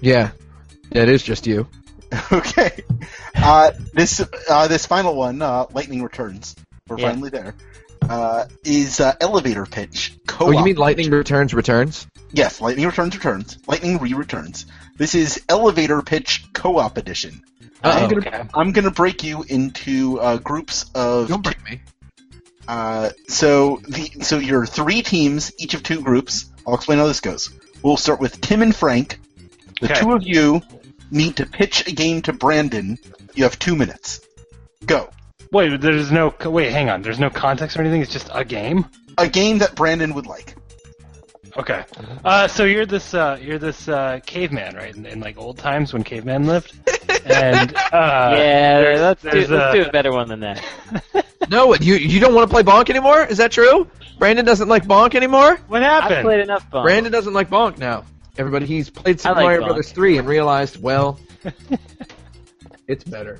[0.00, 0.30] Yeah,
[0.92, 1.68] yeah it is just you.
[2.32, 2.82] okay.
[3.34, 6.54] Uh, this uh, this final one, uh, Lightning Returns.
[6.88, 7.10] We're Yeah.
[7.10, 7.54] finally there.
[8.08, 10.48] Uh, is uh, elevator pitch co-op?
[10.48, 12.06] Oh, you mean Lightning Returns returns?
[12.32, 13.58] Yes, Lightning Returns returns.
[13.66, 14.66] Lightning re-returns.
[14.96, 17.42] This is elevator pitch co-op edition.
[17.82, 21.80] I'm gonna I'm gonna break you into uh, groups of Don't break me.
[22.68, 26.46] Uh, so the so your three teams, each of two groups.
[26.66, 27.50] I'll explain how this goes.
[27.82, 29.20] We'll start with Tim and Frank.
[29.80, 30.00] The Okay.
[30.00, 30.62] two of you
[31.10, 32.98] need to pitch a game to Brandon.
[33.34, 34.20] You have two minutes.
[34.84, 35.10] Go.
[35.52, 36.34] Wait, there's no.
[36.44, 37.02] Wait, hang on.
[37.02, 38.02] There's no context or anything.
[38.02, 38.86] It's just a game.
[39.18, 40.56] A game that Brandon would like.
[41.56, 41.84] Okay.
[42.24, 43.14] Uh, so you're this.
[43.14, 44.94] Uh, you're this uh, caveman, right?
[44.94, 46.74] In, in like old times when cavemen lived.
[47.24, 50.64] And uh, yeah, there's- let's do there's, let's uh, do a better one than that.
[51.48, 53.24] No, you you don't want to play Bonk anymore?
[53.24, 53.88] Is that true?
[54.18, 55.58] Brandon doesn't like Bonk anymore.
[55.68, 56.14] What happened?
[56.16, 56.82] I've played enough Bonk.
[56.82, 58.04] Brandon doesn't like Bonk now.
[58.36, 59.66] Everybody, he's played Super I like Mario Bonk.
[59.66, 61.20] Brothers 3 and realized, well,
[62.88, 63.38] it's better.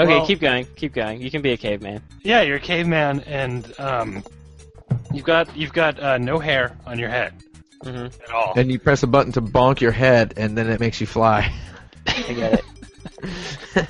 [0.00, 1.20] Okay, Well- keep going, keep going.
[1.22, 2.02] You can be a caveman.
[2.22, 4.24] Yeah, you're a caveman, and um,
[5.12, 7.32] you've got you've got uh, no hair on your head
[7.82, 8.54] hmm at all.
[8.56, 11.52] And you press a button to bonk your head, and then it makes you fly.
[12.06, 13.86] I get it.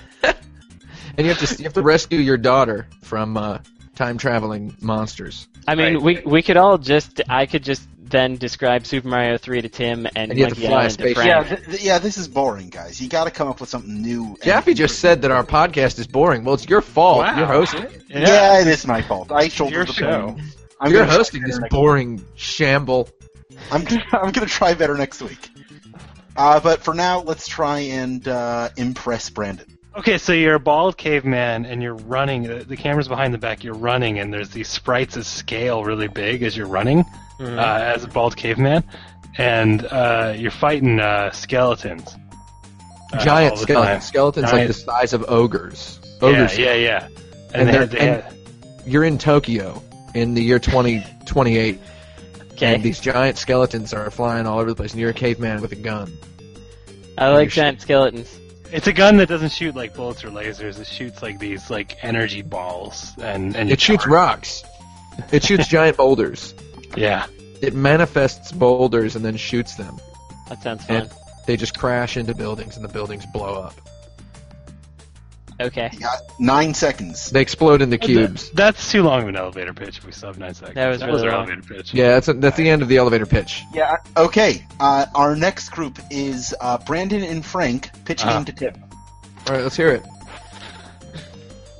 [1.16, 3.58] and you have to you have to rescue your daughter from uh,
[3.94, 5.48] time traveling monsters.
[5.66, 9.62] I mean, we we could all just I could just then describe Super Mario 3
[9.62, 11.14] to Tim and, And you have to Monkey fly a Island to.
[11.14, 11.28] Frank.
[11.28, 11.98] Yeah, th- th- yeah.
[11.98, 13.00] This is boring, guys.
[13.00, 14.26] You got to come up with something new.
[14.26, 16.44] and- Jaffe just said that our podcast is boring.
[16.44, 17.18] Well, it's your fault.
[17.24, 17.36] Wow.
[17.38, 17.86] You're hosting.
[18.08, 19.32] Yeah, it is my fault.
[19.32, 20.30] I shoulder your the show.
[20.32, 20.46] blame.
[20.80, 23.08] I'm You're hosting this next- boring shamble.
[23.70, 25.48] I'm gonna, I'm gonna try better next week.
[26.36, 29.66] Uh, but for now, let's try and uh, impress Brandon.
[29.96, 32.50] Okay, so you're a bald caveman, and you're running.
[32.50, 33.62] uh, The camera's behind the back.
[33.62, 37.04] You're running, and there's these sprites that scale really big as you're running,
[37.38, 37.56] Mhm.
[37.58, 38.82] uh, as a bald caveman,
[39.38, 42.12] and uh, you're fighting uh, skeletons.
[43.12, 43.86] uh, Giant the skeletons.
[43.86, 44.00] time.
[44.00, 46.00] Skeletons like the size of ogres.
[46.20, 46.58] Yeah, Ogres.
[46.58, 47.06] yeah, yeah.
[47.06, 47.14] And
[47.54, 48.34] And, they they're- had, they and- had,
[48.86, 49.80] You're in Tokyo
[50.14, 51.80] in the year 2028,
[52.52, 55.60] Okay, and these giant skeletons are flying all over the place, and you're a caveman
[55.60, 56.16] with a gun.
[57.18, 58.38] I like You're giant skeletons.
[58.72, 60.78] it's a gun that doesn't shoot like bullets or lasers.
[60.80, 64.12] It shoots like these like energy balls, and and It shoots charge.
[64.12, 64.64] rocks.
[65.32, 66.54] It shoots giant boulders.
[66.96, 67.26] Yeah.
[67.60, 69.98] It manifests boulders and then shoots them.
[70.48, 70.96] That sounds fun.
[70.96, 71.10] And
[71.46, 73.74] they just crash into buildings, and the buildings blow up.
[75.60, 75.88] Okay.
[75.92, 77.30] You got nine seconds.
[77.30, 78.50] They explode into cubes.
[78.50, 80.74] That's too long of an elevator pitch if we still have nine seconds.
[80.74, 81.50] That was really our long.
[81.50, 81.94] elevator pitch.
[81.94, 83.62] Yeah, that's that's the end of the elevator pitch.
[83.72, 83.96] Yeah.
[84.16, 84.66] Okay.
[84.80, 87.90] Uh, our next group is uh, Brandon and Frank.
[88.04, 88.34] Pitch Uh-huh.
[88.38, 88.74] game to Tim.
[89.46, 90.02] All right, let's hear it.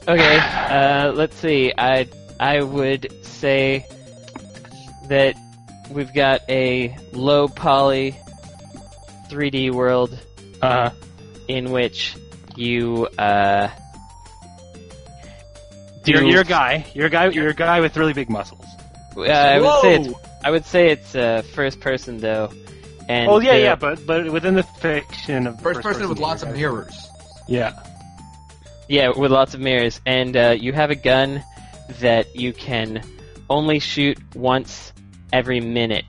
[0.07, 0.39] Okay.
[0.39, 1.72] Uh, let's see.
[1.77, 2.09] I
[2.39, 3.87] I would say
[5.09, 5.35] that
[5.91, 8.16] we've got a low poly
[9.31, 10.18] 3D world
[10.62, 10.91] Uh,
[11.49, 12.16] in which
[12.57, 13.69] you uh,
[16.05, 16.13] do.
[16.13, 16.87] you're, you're a guy.
[16.95, 17.29] You're a guy.
[17.29, 18.65] You're a guy with really big muscles.
[19.17, 22.51] uh, I would say it's I would say it's uh, first person though.
[23.09, 26.43] And Oh yeah, the- yeah, but but within the fiction of First person with lots
[26.43, 26.77] of you're a guy.
[26.81, 27.09] mirrors.
[27.49, 27.83] Yeah.
[28.89, 31.43] Yeah, with lots of mirrors, and uh, you have a gun
[32.01, 33.03] that you can
[33.49, 34.93] only shoot once
[35.33, 36.05] every minute.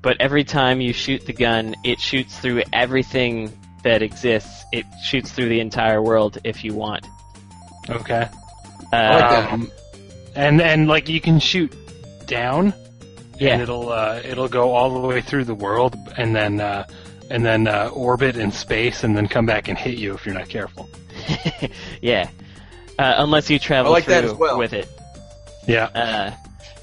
[0.00, 3.52] But every time you shoot the gun, it shoots through everything
[3.86, 4.64] that exists.
[4.72, 7.06] It shoots through the entire world if you want.
[7.88, 8.28] Okay.
[8.92, 9.52] Uh, I like that.
[9.52, 9.70] Um,
[10.34, 11.72] and and like you can shoot
[12.26, 12.74] down,
[13.38, 13.54] Yeah.
[13.54, 16.84] and it'll uh, it'll go all the way through the world, and then uh,
[17.30, 20.34] and then uh, orbit in space, and then come back and hit you if you're
[20.34, 20.88] not careful.
[22.02, 22.28] yeah.
[22.98, 24.58] Uh, unless you travel like through that as well.
[24.58, 24.88] with it.
[25.68, 25.84] Yeah.
[25.94, 26.30] Uh,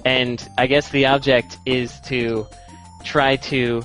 [0.05, 2.47] and I guess the object is to
[3.03, 3.83] try to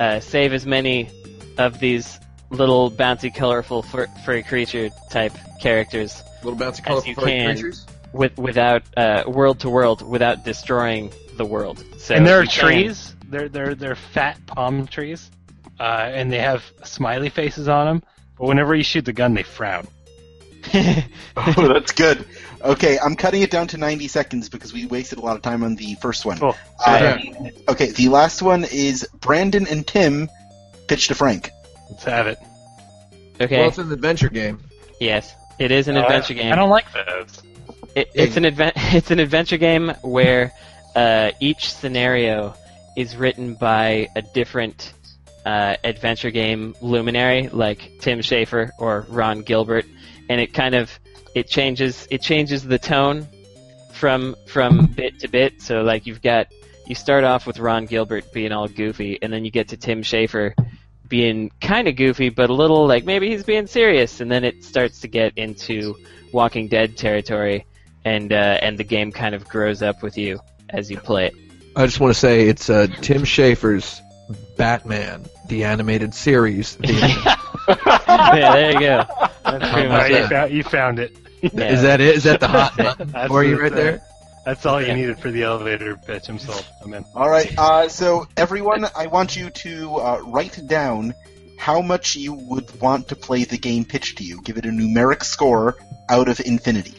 [0.00, 1.08] uh, save as many
[1.56, 2.18] of these
[2.50, 7.50] little bouncy, colorful fur- furry creature type characters Little bouncy colorful furry can.
[7.54, 7.86] creatures.
[8.12, 11.84] with without uh, world to world without destroying the world.
[11.98, 13.14] So and there are you can- trees.
[13.28, 15.30] They're they're they're fat palm trees,
[15.78, 15.82] uh,
[16.12, 18.02] and they have smiley faces on them.
[18.38, 19.86] But whenever you shoot the gun, they frown.
[21.36, 22.24] Oh, that's good.
[22.62, 25.62] Okay, I'm cutting it down to 90 seconds because we wasted a lot of time
[25.62, 26.38] on the first one.
[26.38, 26.56] Cool.
[26.84, 27.16] Uh,
[27.68, 30.28] okay, the last one is Brandon and Tim
[30.88, 31.50] pitch to Frank.
[31.90, 32.38] Let's have it.
[33.40, 33.58] okay.
[33.58, 34.60] Well, it's an adventure game.
[35.00, 36.52] yes, it is an Oh, I- adventure game.
[36.52, 37.42] I don't like those.
[37.94, 38.74] It, it's an advent.
[38.94, 40.52] It's an adventure game where
[40.94, 42.54] uh, each scenario
[42.96, 44.92] is written by a different
[45.46, 49.86] uh, adventure game luminary, like Tim Schafer or Ron Gilbert,
[50.28, 50.90] and it kind of
[51.34, 53.26] it changes it changes the tone
[53.92, 55.60] from from bit to bit.
[55.62, 56.48] So like you've got
[56.86, 60.02] you start off with Ron Gilbert being all goofy, and then you get to Tim
[60.02, 60.52] Schafer
[61.08, 64.64] being kind of goofy, but a little like maybe he's being serious, and then it
[64.64, 65.96] starts to get into
[66.32, 67.64] Walking Dead territory,
[68.04, 70.40] and uh, and the game kind of grows up with you
[70.70, 71.34] as you play it.
[71.76, 74.02] I just want to say it's uh, Tim Schafer's
[74.56, 76.76] Batman, the animated series.
[76.76, 76.92] The-
[77.68, 79.04] yeah, there you go.
[79.44, 80.28] That's pretty much right, you, it.
[80.28, 81.16] found, you found it.
[81.42, 81.72] Yeah.
[81.72, 82.16] Is that it?
[82.16, 84.02] Is that the hot button That's for you the- right there?
[84.48, 86.30] That's all you needed for the elevator pitch.
[86.30, 86.64] I'm sold.
[86.82, 87.04] I'm in.
[87.14, 91.12] All right, uh, so everyone, I want you to uh, write down
[91.58, 94.40] how much you would want to play the game pitched to you.
[94.40, 95.76] Give it a numeric score
[96.08, 96.94] out of infinity.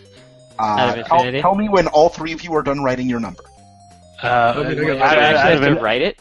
[0.59, 1.41] Uh, Out of tell- infinity?
[1.41, 3.43] Tell, me when all three of you are done writing your number.
[4.21, 5.01] Uh, Okay, okay, okay.
[5.01, 6.19] I out of- actually have to write it?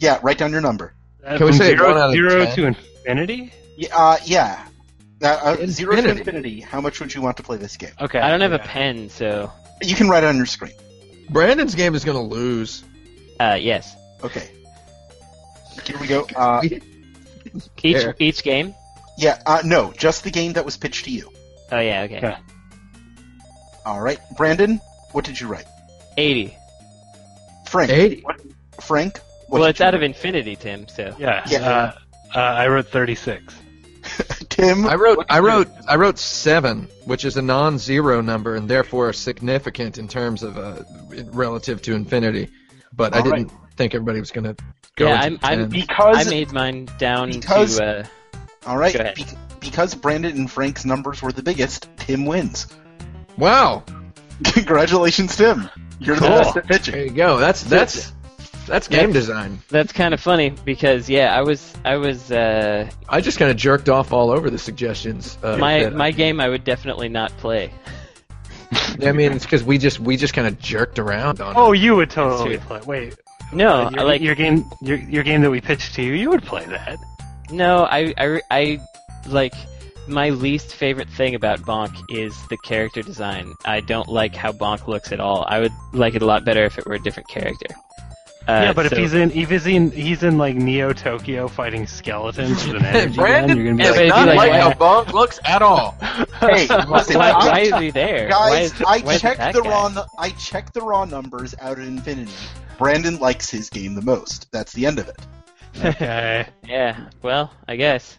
[0.00, 0.92] Yeah, write down your number.
[1.24, 3.52] uh, Can we say zero, one out of zero to infinity?
[3.76, 4.66] Yeah, uh, yeah.
[5.22, 6.18] Uh, uh, zero to Infinity.
[6.18, 6.60] infinity.
[6.62, 7.92] How much would you want to play this game?
[8.00, 8.18] Okay.
[8.18, 9.52] I don't have a pen, so
[9.84, 10.72] You can write it on your screen.
[11.30, 12.84] Brandon's game is going to lose.
[13.40, 13.94] uh, yes.
[14.22, 14.48] Okay.
[15.84, 16.26] Here we go.
[16.36, 16.82] Uh, Each
[18.02, 18.16] There.
[18.18, 18.74] each game.
[19.18, 21.30] yeah, uh, no, just the game that was pitched to you.
[21.70, 22.16] Oh yeah, okay.
[22.16, 22.36] Okay.
[23.86, 24.80] All right, Brandon,
[25.12, 25.66] what did you write?
[26.16, 26.56] Eighty.
[27.68, 27.90] Frank.
[27.92, 28.20] 80.
[28.22, 28.40] What,
[28.80, 29.20] Frank.
[29.48, 30.88] What well, did it's you out of infinity, Tim.
[30.88, 31.42] So Yeah.
[31.48, 31.58] Yeah.
[31.68, 31.92] Uh,
[32.34, 33.54] uh, I wrote 36.
[34.48, 34.86] Tim.
[34.86, 39.98] I wrote I wrote I wrote seven, which is a non-zero number and therefore significant
[39.98, 40.82] in terms of uh,
[41.32, 42.48] relative to infinity.
[42.92, 44.56] But I didn't think everybody was going to
[44.96, 47.84] go Yeah, into I'm- I'm- Because I made mine down Because- to.
[48.00, 48.04] Uh,
[48.66, 49.16] all right, Go ahead.
[49.16, 52.66] bec- because Brandon and Frank's numbers were the biggest, Tim wins.
[53.36, 53.82] Wow,
[54.44, 55.68] Congratulations, Tim.
[55.98, 56.52] You're the Cool.
[56.52, 57.36] best at there you go.
[57.38, 58.12] That's that's
[58.66, 59.60] that's game design.
[59.68, 63.56] that's kind of funny because yeah, I was I was uh, I just kind of
[63.56, 65.38] jerked off all over the suggestions.
[65.42, 67.70] Uh, my that- my game I would definitely not play.
[69.02, 71.54] I mean, it's because we just we just kind of jerked around on.
[71.56, 72.80] Oh, you would totally That's play.
[72.86, 73.16] Wait.
[73.52, 74.64] No, uh, I your, like your game.
[74.82, 76.14] Your, your game that we pitched to you.
[76.14, 76.98] You would play that.
[77.50, 78.80] no, I, I I
[79.28, 79.54] like
[80.08, 83.54] my least favorite thing about Bonk is the character design.
[83.64, 85.44] I don't like how Bonk looks at all.
[85.48, 87.68] I would like it a lot better if it were a different character.
[88.46, 91.48] Uh, yeah, but so- if he's in, if he's in, he's in like Neo Tokyo
[91.48, 94.72] fighting skeletons with an energy Brandon gun, you're gonna be like, not like, like- how
[94.72, 95.96] Bonk looks at all.
[96.40, 98.28] Hey, why, listen, why, why is he there?
[98.28, 99.70] why Guys, is, I why is checked the guy?
[99.70, 99.88] raw.
[99.88, 102.32] nu- I checked the raw numbers out of infinity.
[102.76, 104.50] Brandon likes his game the most.
[104.52, 105.16] That's the end of it.
[105.82, 106.46] okay.
[106.68, 108.18] Yeah, well, I guess.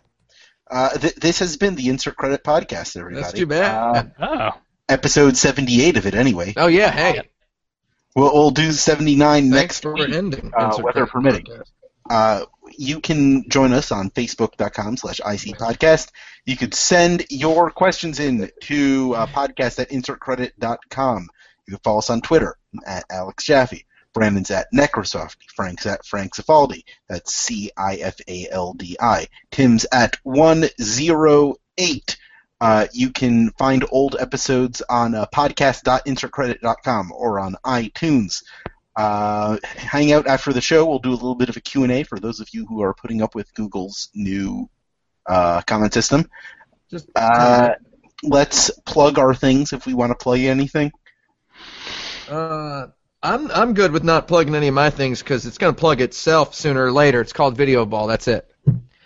[0.71, 3.21] Uh, th- this has been the Insert Credit Podcast, everybody.
[3.21, 4.13] That's too bad.
[4.19, 4.51] Oh.
[4.89, 6.53] Episode 78 of it, anyway.
[6.57, 7.21] oh yeah, hey.
[8.15, 10.09] We'll, we'll do 79 Thanks next for week.
[10.13, 10.51] ending.
[10.55, 11.45] uh, weather permitting.
[12.09, 12.45] Uh,
[12.77, 16.11] you can join us on facebook.com slash IC podcast.
[16.45, 21.29] You could send your questions in to uh, podcast at insertcredit.com.
[21.67, 23.85] You can follow us on Twitter at Alex Jaffe.
[24.13, 25.43] Brandon's at Necrosofty.
[25.55, 26.83] Frank's at Frank Cifaldi.
[27.09, 29.27] That's C-I-F-A-L-D-I.
[29.51, 32.17] Tim's at 108.
[32.61, 38.43] Uh, you can find old episodes on uh, podcast.insertcredit.com or on iTunes.
[38.95, 40.85] Uh, hang out after the show.
[40.85, 43.21] We'll do a little bit of a Q&A for those of you who are putting
[43.21, 44.69] up with Google's new
[45.25, 46.29] uh, comment system.
[46.89, 47.71] Just Uh,
[48.23, 50.91] let's plug our things if we want to plug anything.
[52.29, 52.87] Uh,
[53.21, 55.99] I'm I'm good with not plugging any of my things because it's going to plug
[55.99, 57.21] itself sooner or later.
[57.21, 58.07] It's called Video Ball.
[58.07, 58.49] That's it.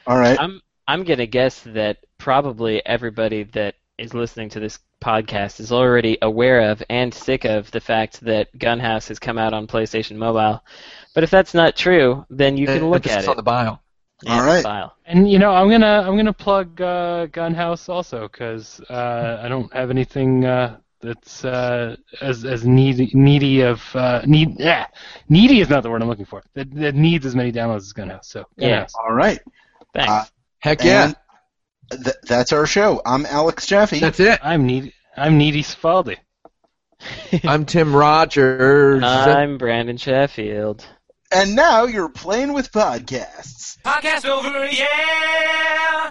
[0.05, 0.38] All right.
[0.39, 6.17] I'm I'm gonna guess that probably everybody that is listening to this podcast is already
[6.21, 10.63] aware of and sick of the fact that Gunhouse has come out on PlayStation Mobile.
[11.15, 13.35] But if that's not true, then you can look Emphasis at on it.
[13.37, 13.79] the bio.
[14.21, 14.61] Yeah, All right.
[14.63, 14.95] File.
[15.05, 19.71] And you know, I'm gonna I'm gonna plug uh, Gunhouse also because uh, I don't
[19.73, 24.87] have anything uh, that's uh, as as needy needy of uh, need yeah
[25.29, 27.93] needy is not the word I'm looking for that, that needs as many downloads as
[27.93, 28.25] Gunhouse.
[28.25, 28.87] So Yeah.
[28.95, 29.39] All right.
[29.93, 30.11] Thanks.
[30.11, 30.25] Uh,
[30.59, 31.13] Heck yeah.
[31.91, 33.02] And th- that's our show.
[33.06, 33.99] I'm Alex Jaffe.
[33.99, 34.40] That's it.
[34.44, 34.94] I'm needy.
[35.18, 36.18] I'm needy Spaldi.
[37.44, 39.03] I'm Tim Rogers.
[39.03, 40.86] I'm Brandon Sheffield.
[41.32, 43.78] and now you're playing with podcasts.
[43.84, 46.07] Podcast over, yeah!